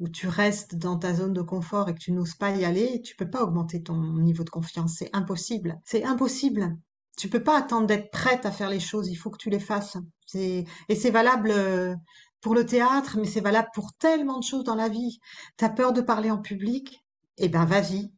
où 0.00 0.08
tu 0.08 0.26
restes 0.26 0.74
dans 0.74 0.98
ta 0.98 1.14
zone 1.14 1.32
de 1.32 1.40
confort 1.40 1.88
et 1.88 1.94
que 1.94 2.00
tu 2.00 2.10
n'oses 2.10 2.34
pas 2.34 2.50
y 2.50 2.64
aller, 2.64 3.00
tu 3.02 3.14
peux 3.14 3.30
pas 3.30 3.44
augmenter 3.44 3.80
ton 3.80 3.96
niveau 4.18 4.42
de 4.42 4.50
confiance. 4.50 4.96
C'est 4.98 5.10
impossible. 5.12 5.78
C'est 5.84 6.02
impossible. 6.02 6.76
Tu 7.16 7.28
peux 7.28 7.44
pas 7.44 7.56
attendre 7.56 7.86
d'être 7.86 8.10
prête 8.10 8.44
à 8.44 8.50
faire 8.50 8.70
les 8.70 8.80
choses. 8.80 9.08
Il 9.08 9.16
faut 9.16 9.30
que 9.30 9.38
tu 9.38 9.48
les 9.50 9.60
fasses. 9.60 9.96
Et 10.34 10.64
c'est 10.96 11.10
valable 11.10 11.52
euh, 11.52 11.94
pour 12.40 12.56
le 12.56 12.66
théâtre, 12.66 13.18
mais 13.18 13.26
c'est 13.26 13.40
valable 13.40 13.68
pour 13.72 13.92
tellement 13.94 14.38
de 14.38 14.44
choses 14.44 14.64
dans 14.64 14.74
la 14.74 14.88
vie. 14.88 15.20
T'as 15.56 15.68
peur 15.68 15.92
de 15.92 16.00
parler 16.00 16.32
en 16.32 16.38
public? 16.38 17.04
Eh 17.36 17.48
ben, 17.48 17.64
vas-y. 17.66 18.10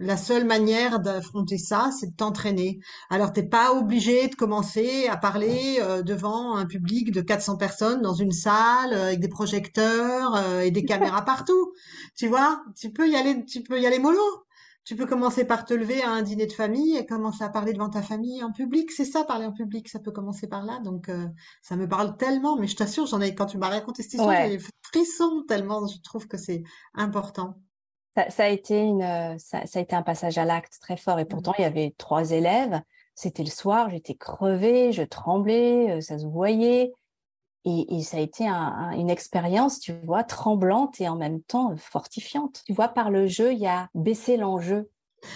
La 0.00 0.16
seule 0.16 0.44
manière 0.44 1.00
d'affronter 1.00 1.58
ça, 1.58 1.90
c'est 1.98 2.12
de 2.12 2.14
t'entraîner. 2.14 2.78
Alors, 3.10 3.32
t'es 3.32 3.42
pas 3.42 3.72
obligé 3.72 4.28
de 4.28 4.34
commencer 4.36 5.08
à 5.08 5.16
parler 5.16 5.78
euh, 5.80 6.02
devant 6.02 6.54
un 6.54 6.66
public 6.66 7.10
de 7.10 7.20
400 7.20 7.56
personnes 7.56 8.00
dans 8.00 8.14
une 8.14 8.30
salle 8.30 8.92
euh, 8.92 9.06
avec 9.06 9.18
des 9.18 9.28
projecteurs 9.28 10.36
euh, 10.36 10.60
et 10.60 10.70
des 10.70 10.84
caméras 10.84 11.24
partout. 11.24 11.72
Tu 12.16 12.28
vois, 12.28 12.62
tu 12.76 12.92
peux 12.92 13.08
y 13.08 13.16
aller, 13.16 13.44
tu 13.44 13.64
peux 13.64 13.80
y 13.80 13.86
aller 13.86 13.98
mollo. 13.98 14.22
Tu 14.84 14.94
peux 14.94 15.04
commencer 15.04 15.44
par 15.44 15.64
te 15.64 15.74
lever 15.74 16.00
à 16.00 16.10
un 16.10 16.22
dîner 16.22 16.46
de 16.46 16.52
famille 16.52 16.96
et 16.96 17.04
commencer 17.04 17.42
à 17.42 17.48
parler 17.48 17.72
devant 17.72 17.90
ta 17.90 18.00
famille 18.00 18.44
en 18.44 18.52
public. 18.52 18.92
C'est 18.92 19.04
ça, 19.04 19.24
parler 19.24 19.46
en 19.46 19.52
public. 19.52 19.88
Ça 19.88 19.98
peut 19.98 20.12
commencer 20.12 20.46
par 20.46 20.64
là. 20.64 20.78
Donc, 20.82 21.10
ça 21.60 21.76
me 21.76 21.86
parle 21.86 22.16
tellement. 22.16 22.56
Mais 22.56 22.68
je 22.68 22.76
t'assure, 22.76 23.04
j'en 23.04 23.20
ai, 23.20 23.34
quand 23.34 23.44
tu 23.44 23.58
m'as 23.58 23.68
raconté 23.68 24.02
cette 24.02 24.14
histoire, 24.14 24.48
j'ai 24.48 24.58
frissons 24.80 25.44
tellement. 25.46 25.86
Je 25.86 26.00
trouve 26.00 26.26
que 26.26 26.38
c'est 26.38 26.62
important 26.94 27.60
ça, 28.28 28.44
a 28.44 28.48
été 28.48 28.80
une, 28.80 29.02
euh, 29.02 29.36
ça, 29.38 29.60
a 29.72 29.80
été 29.80 29.94
un 29.94 30.02
passage 30.02 30.38
à 30.38 30.44
l'acte 30.44 30.78
très 30.80 30.96
fort. 30.96 31.18
Et 31.18 31.24
mmh. 31.24 31.28
pourtant, 31.28 31.54
il 31.58 31.62
y 31.62 31.64
avait 31.64 31.94
trois 31.98 32.30
élèves. 32.30 32.80
C'était 33.14 33.42
le 33.42 33.50
soir, 33.50 33.90
j'étais 33.90 34.14
crevée, 34.14 34.92
je 34.92 35.02
tremblais, 35.02 35.90
euh, 35.90 36.00
ça 36.00 36.18
se 36.18 36.26
voyait. 36.26 36.92
Et, 37.64 38.02
ça 38.02 38.16
a 38.16 38.20
été 38.20 38.46
une 38.46 39.10
expérience, 39.10 39.78
tu 39.78 39.92
vois, 40.04 40.24
tremblante 40.24 41.02
et 41.02 41.08
en 41.08 41.16
même 41.16 41.42
temps 41.42 41.76
fortifiante. 41.76 42.62
Tu 42.64 42.72
vois, 42.72 42.88
par 42.88 43.10
le 43.10 43.26
jeu, 43.26 43.52
il 43.52 43.58
y 43.58 43.66
a 43.66 43.90
baissé 43.94 44.38
l'enjeu. 44.38 44.88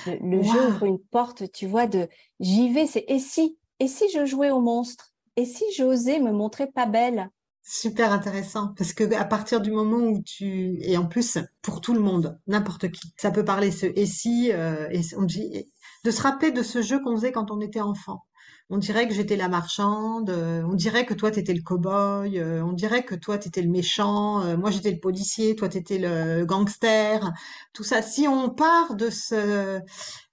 Le, 0.07 0.43
jeu 0.43 0.69
ouvre 0.69 0.85
une 0.85 0.99
porte, 0.99 1.51
tu 1.53 1.67
vois, 1.67 1.87
de 1.87 2.09
j'y 2.41 2.73
vais, 2.73 2.87
c'est 2.87 3.05
et 3.09 3.19
si, 3.19 3.59
et 3.81 3.89
si 3.89 4.09
je 4.11 4.25
jouais 4.25 4.51
au 4.51 4.61
monstre, 4.61 5.13
et 5.37 5.45
si 5.45 5.65
j'osais 5.77 6.21
me 6.21 6.33
montrer 6.33 6.69
pas 6.69 6.87
belle, 6.87 7.29
Super 7.65 8.13
intéressant 8.13 8.75
parce 8.77 8.93
que 8.93 9.15
à 9.15 9.25
partir 9.25 9.61
du 9.61 9.71
moment 9.71 9.99
où 9.99 10.21
tu 10.25 10.79
et 10.81 10.97
en 10.97 11.07
plus 11.07 11.39
pour 11.63 11.81
tout 11.81 11.95
le 11.95 12.01
monde, 12.01 12.37
n'importe 12.49 12.91
qui, 12.91 13.13
ça 13.17 13.31
peut 13.31 13.45
parler 13.45 13.71
ce 13.71 13.87
et 13.87 14.05
si 14.05 14.51
euh, 14.53 14.89
on 15.17 15.23
dit 15.23 15.69
de 16.05 16.11
se 16.11 16.23
rappeler 16.23 16.51
de 16.51 16.65
ce 16.65 16.83
jeu 16.83 17.01
qu'on 17.01 17.15
faisait 17.15 17.31
quand 17.31 17.53
on 17.53 17.61
était 17.61 17.81
enfant. 17.81 18.25
On 18.69 18.79
dirait 18.79 19.07
que 19.07 19.15
j'étais 19.15 19.37
la 19.37 19.49
marchande, 19.49 20.31
euh, 20.31 20.65
on 20.65 20.75
dirait 20.75 21.07
que 21.07 21.15
toi 21.15 21.31
t'étais 21.31 21.55
le 21.55 21.63
cow-boy, 21.63 22.37
euh, 22.37 22.65
on 22.65 22.73
dirait 22.73 23.05
que 23.05 23.15
toi 23.15 23.39
t'étais 23.39 23.63
le 23.63 23.71
méchant, 23.71 24.57
moi 24.57 24.73
j'étais 24.73 24.91
le 24.91 24.99
policier, 24.99 25.55
toi 25.55 25.69
t'étais 25.69 25.99
le 25.99 26.45
gangster. 26.45 27.31
Tout 27.73 27.85
ça, 27.85 28.03
si 28.03 28.27
on 28.27 28.51
part 28.51 28.97
de 28.97 29.09
ce 29.09 29.79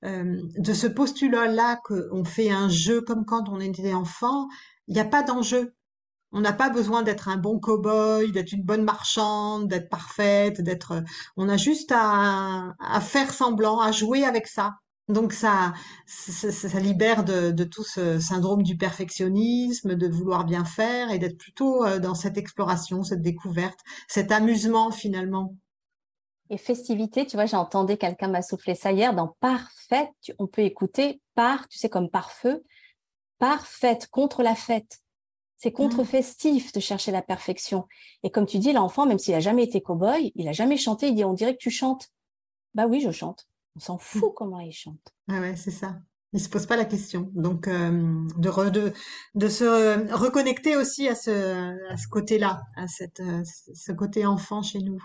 de 0.01 0.73
ce 0.73 0.87
postulat-là 0.87 1.79
qu'on 1.83 2.23
fait 2.25 2.49
un 2.49 2.69
jeu 2.69 3.01
comme 3.01 3.23
quand 3.23 3.49
on 3.49 3.59
était 3.59 3.93
enfant, 3.93 4.47
il 4.87 4.95
n'y 4.95 4.99
a 4.99 5.05
pas 5.05 5.21
d'enjeu 5.21 5.75
on 6.31 6.41
n'a 6.41 6.53
pas 6.53 6.69
besoin 6.69 7.01
d'être 7.01 7.27
un 7.27 7.37
bon 7.37 7.59
cow-boy, 7.59 8.31
d'être 8.31 8.51
une 8.51 8.63
bonne 8.63 8.83
marchande, 8.83 9.67
d'être 9.67 9.89
parfaite, 9.89 10.61
d'être. 10.61 11.03
On 11.37 11.49
a 11.49 11.57
juste 11.57 11.91
à, 11.95 12.75
faire 13.01 13.33
semblant, 13.33 13.79
à 13.79 13.91
jouer 13.91 14.23
avec 14.23 14.47
ça. 14.47 14.75
Donc 15.07 15.33
ça, 15.33 15.73
ça, 16.05 16.79
libère 16.79 17.23
de, 17.23 17.63
tout 17.63 17.83
ce 17.83 18.19
syndrome 18.19 18.61
du 18.61 18.77
perfectionnisme, 18.77 19.95
de 19.95 20.07
vouloir 20.07 20.45
bien 20.45 20.65
faire 20.65 21.09
et 21.09 21.17
d'être 21.17 21.37
plutôt 21.37 21.83
euh, 21.83 21.97
dans 21.97 22.13
cette 22.13 22.37
exploration, 22.37 23.03
cette 23.03 23.23
découverte, 23.23 23.79
cet 24.07 24.31
amusement 24.31 24.91
finalement. 24.91 25.55
Et 26.51 26.59
festivité, 26.59 27.25
tu 27.25 27.37
vois, 27.37 27.47
j'ai 27.47 27.57
entendu 27.57 27.97
quelqu'un 27.97 28.27
m'a 28.27 28.43
soufflé 28.43 28.75
ça 28.75 28.91
hier 28.91 29.15
dans 29.15 29.35
parfaite, 29.39 30.09
on 30.37 30.45
peut 30.45 30.61
écouter 30.61 31.21
par, 31.33 31.67
tu 31.67 31.79
sais, 31.79 31.89
comme 31.89 32.09
par 32.09 32.31
feu, 32.31 32.63
parfaite 33.39 34.07
contre 34.11 34.43
la 34.43 34.53
fête. 34.55 34.99
C'est 35.59 35.69
mmh. 35.69 35.73
contre-festif 35.73 36.71
de 36.71 36.79
chercher 36.79 37.11
la 37.11 37.21
perfection. 37.21 37.85
Et 38.23 38.31
comme 38.31 38.45
tu 38.45 38.57
dis, 38.59 38.71
l'enfant, 38.71 39.05
même 39.05 39.19
s'il 39.19 39.35
a 39.35 39.41
jamais 39.41 39.65
été 39.65 39.81
cow-boy, 39.81 40.31
il 40.35 40.47
a 40.47 40.53
jamais 40.53 40.77
chanté, 40.77 41.09
il 41.09 41.15
dit, 41.15 41.25
on 41.25 41.33
dirait 41.33 41.53
que 41.53 41.61
tu 41.61 41.69
chantes. 41.69 42.09
Bah 42.73 42.87
oui, 42.87 43.01
je 43.01 43.11
chante. 43.11 43.47
On 43.75 43.79
s'en 43.79 43.95
mmh. 43.95 43.99
fout 43.99 44.33
comment 44.35 44.61
il 44.61 44.71
chante. 44.71 45.13
Ah 45.29 45.41
ouais, 45.41 45.55
c'est 45.57 45.71
ça. 45.71 45.97
Il 46.31 46.39
se 46.39 46.47
pose 46.47 46.65
pas 46.65 46.77
la 46.77 46.85
question. 46.85 47.29
Donc, 47.33 47.67
euh, 47.67 47.91
de, 48.37 48.93
de, 49.35 49.49
se 49.49 50.13
reconnecter 50.13 50.77
aussi 50.77 51.07
à 51.09 51.15
ce, 51.15 51.91
à 51.91 51.97
ce 51.97 52.07
côté-là, 52.07 52.61
à 52.77 52.87
cette, 52.87 53.19
euh, 53.19 53.43
ce 53.73 53.91
côté 53.91 54.25
enfant 54.25 54.61
chez 54.61 54.79
nous. 54.79 54.99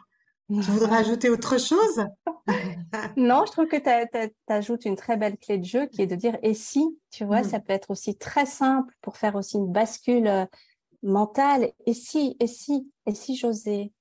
Tu 0.48 0.61
voudrais 0.70 0.98
ajouter 0.98 1.30
autre 1.30 1.59
chose? 1.59 2.07
Non, 3.16 3.44
je 3.44 3.50
trouve 3.50 3.66
que 3.66 3.76
tu 3.76 4.33
ajoutes 4.48 4.85
une 4.85 4.94
très 4.94 5.16
belle 5.16 5.37
clé 5.37 5.59
de 5.59 5.64
jeu 5.64 5.87
qui 5.87 6.02
est 6.02 6.07
de 6.07 6.14
dire 6.14 6.38
et 6.42 6.54
si, 6.54 6.96
tu 7.11 7.24
vois, 7.24 7.40
mmh. 7.40 7.44
ça 7.44 7.59
peut 7.59 7.72
être 7.72 7.90
aussi 7.90 8.16
très 8.16 8.46
simple 8.46 8.94
pour 9.00 9.16
faire 9.16 9.35
aussi 9.35 9.57
une 9.57 9.72
bascule 9.72 10.28
euh, 10.28 10.46
mentale. 11.02 11.72
Et 11.87 11.94
si, 11.94 12.37
et 12.38 12.46
si, 12.46 12.88
et 13.07 13.14
si 13.14 13.37
j'osais 13.37 13.92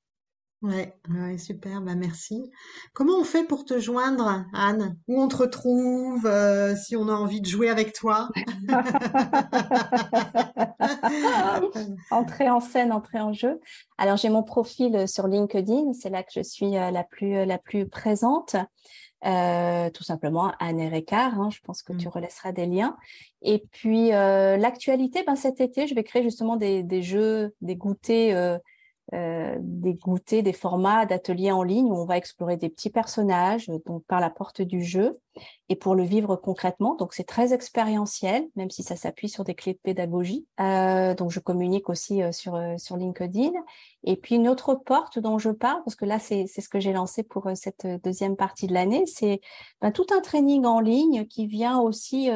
Ouais, 0.64 0.94
ouais, 1.10 1.38
super, 1.38 1.82
bah 1.82 1.94
merci. 1.94 2.50
Comment 2.94 3.20
on 3.20 3.26
fait 3.26 3.44
pour 3.44 3.66
te 3.66 3.80
joindre, 3.80 4.46
Anne? 4.54 4.96
Où 5.10 5.22
on 5.22 5.28
te 5.28 5.36
retrouve, 5.36 6.26
euh, 6.26 6.74
si 6.78 6.96
on 6.96 7.10
a 7.10 7.12
envie 7.12 7.42
de 7.42 7.46
jouer 7.46 7.70
avec 7.70 7.92
toi? 7.92 8.30
Entrée 12.12 12.50
en 12.50 12.62
scène, 12.62 12.94
entrée 12.94 13.20
en 13.20 13.34
jeu. 13.34 13.60
Alors 13.98 14.16
j'ai 14.16 14.30
mon 14.30 14.42
profil 14.42 14.96
euh, 14.96 15.06
sur 15.06 15.28
LinkedIn, 15.28 15.92
c'est 15.92 16.10
là 16.10 16.24
que 16.24 16.32
je 16.34 16.42
suis 16.42 16.78
euh, 16.78 16.92
la 16.92 17.04
plus 17.04 17.44
la 17.44 17.58
plus 17.58 17.90
présente. 17.90 18.56
tout 19.22 20.04
simplement 20.04 20.54
Anne 20.60 20.88
Ricard, 20.88 21.42
hein, 21.42 21.50
je 21.52 21.60
pense 21.60 21.84
que 21.84 21.92
tu 21.92 22.08
mmh. 22.08 22.12
relaisseras 22.12 22.54
des 22.54 22.68
liens. 22.68 22.96
Et 23.42 23.66
puis 23.74 24.12
l'actualité, 24.12 25.26
ben 25.28 25.36
cet 25.36 25.60
été, 25.60 25.88
je 25.88 25.96
vais 25.96 26.06
créer 26.06 26.24
justement 26.24 26.56
des, 26.56 26.84
des 26.84 27.02
jeux, 27.02 27.54
des 27.60 27.76
goûters 27.76 28.62
euh, 29.14 29.58
des 29.60 29.96
goûters, 29.96 30.44
des 30.44 30.54
formats 30.54 31.06
d'ateliers 31.06 31.52
en 31.52 31.62
ligne 31.62 31.92
où 31.92 31.96
on 31.96 32.06
va 32.06 32.16
explorer 32.16 32.56
des 32.56 32.70
petits 32.70 32.90
personnages 32.90 33.70
donc 33.86 34.06
par 34.06 34.22
la 34.22 34.30
porte 34.30 34.62
du 34.62 34.82
jeu 34.82 35.20
et 35.68 35.76
pour 35.76 35.94
le 35.94 36.04
vivre 36.04 36.38
concrètement. 36.38 36.96
Donc 36.96 37.14
c'est 37.14 37.26
très 37.26 37.54
expérientiel, 37.54 38.48
même 38.56 38.72
si 38.72 38.82
ça 38.82 38.96
s'appuie 38.96 39.28
sur 39.28 39.44
des 39.44 39.56
clés 39.56 39.74
de 39.74 39.80
pédagogie. 39.84 40.48
Euh, 40.62 41.16
donc 41.16 41.32
je 41.32 41.42
communique 41.42 41.90
aussi 41.90 42.24
euh, 42.24 42.32
sur 42.32 42.58
sur 42.78 42.96
LinkedIn. 42.96 43.52
Et 44.06 44.16
puis 44.16 44.36
une 44.36 44.48
autre 44.48 44.74
porte 44.74 45.20
dont 45.20 45.38
je 45.38 45.50
parle, 45.50 45.84
parce 45.84 45.96
que 45.96 46.06
là 46.06 46.18
c'est 46.18 46.46
c'est 46.48 46.62
ce 46.62 46.70
que 46.70 46.80
j'ai 46.80 46.94
lancé 46.94 47.24
pour 47.24 47.50
cette 47.56 47.86
deuxième 48.06 48.38
partie 48.38 48.68
de 48.68 48.74
l'année, 48.74 49.04
c'est 49.06 49.42
ben, 49.82 49.92
tout 49.92 50.08
un 50.16 50.22
training 50.22 50.66
en 50.66 50.80
ligne 50.80 51.26
qui 51.28 51.46
vient 51.46 51.78
aussi 51.78 52.30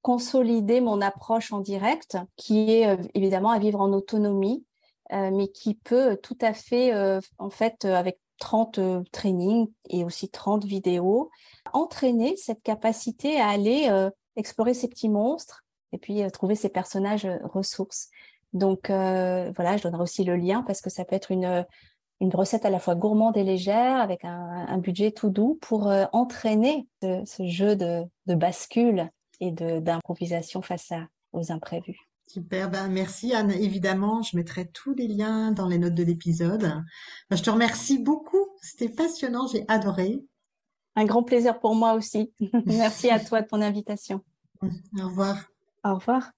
consolider 0.00 0.80
mon 0.80 1.02
approche 1.02 1.52
en 1.52 1.60
direct, 1.60 2.16
qui 2.36 2.70
est 2.70 2.98
évidemment 3.14 3.50
à 3.50 3.58
vivre 3.58 3.82
en 3.82 3.92
autonomie, 3.92 4.64
euh, 4.64 4.69
mais 5.10 5.48
qui 5.48 5.74
peut 5.74 6.16
tout 6.22 6.38
à 6.40 6.54
fait, 6.54 6.94
euh, 6.94 7.20
en 7.38 7.50
fait, 7.50 7.84
euh, 7.84 7.94
avec 7.94 8.18
30 8.38 8.80
trainings 9.12 9.68
et 9.90 10.04
aussi 10.04 10.30
30 10.30 10.64
vidéos, 10.64 11.30
entraîner 11.72 12.36
cette 12.36 12.62
capacité 12.62 13.38
à 13.38 13.48
aller 13.48 13.90
explorer 14.34 14.72
ces 14.72 14.88
petits 14.88 15.10
monstres 15.10 15.62
et 15.92 15.98
puis 15.98 16.22
trouver 16.32 16.54
ces 16.54 16.70
personnages 16.70 17.28
ressources. 17.44 18.08
Donc 18.54 18.86
voilà, 18.88 19.76
je 19.76 19.82
donnerai 19.82 20.02
aussi 20.02 20.24
le 20.24 20.36
lien 20.36 20.62
parce 20.62 20.80
que 20.80 20.88
ça 20.88 21.04
peut 21.04 21.16
être 21.16 21.30
une, 21.30 21.66
recette 22.32 22.64
à 22.64 22.70
la 22.70 22.78
fois 22.78 22.94
gourmande 22.94 23.36
et 23.36 23.44
légère 23.44 24.00
avec 24.00 24.24
un, 24.24 24.78
budget 24.78 25.10
tout 25.10 25.28
doux 25.28 25.58
pour 25.60 25.92
entraîner 26.12 26.88
ce, 27.02 27.46
jeu 27.46 27.76
de, 27.76 28.06
bascule 28.26 29.10
et 29.40 29.50
d'improvisation 29.50 30.62
face 30.62 30.94
aux 31.34 31.52
imprévus. 31.52 32.09
Super, 32.32 32.70
ben 32.70 32.86
merci 32.86 33.34
Anne. 33.34 33.50
Évidemment, 33.50 34.22
je 34.22 34.36
mettrai 34.36 34.70
tous 34.70 34.94
les 34.94 35.08
liens 35.08 35.50
dans 35.50 35.66
les 35.66 35.78
notes 35.78 35.96
de 35.96 36.04
l'épisode. 36.04 36.84
Ben, 37.28 37.36
je 37.36 37.42
te 37.42 37.50
remercie 37.50 37.98
beaucoup. 37.98 38.46
C'était 38.62 38.88
passionnant, 38.88 39.48
j'ai 39.48 39.64
adoré. 39.66 40.22
Un 40.94 41.06
grand 41.06 41.24
plaisir 41.24 41.58
pour 41.58 41.74
moi 41.74 41.94
aussi. 41.94 42.32
merci 42.66 43.10
à 43.10 43.18
toi 43.18 43.42
de 43.42 43.48
ton 43.48 43.60
invitation. 43.60 44.20
Au 44.62 45.08
revoir. 45.08 45.38
Au 45.82 45.96
revoir. 45.96 46.30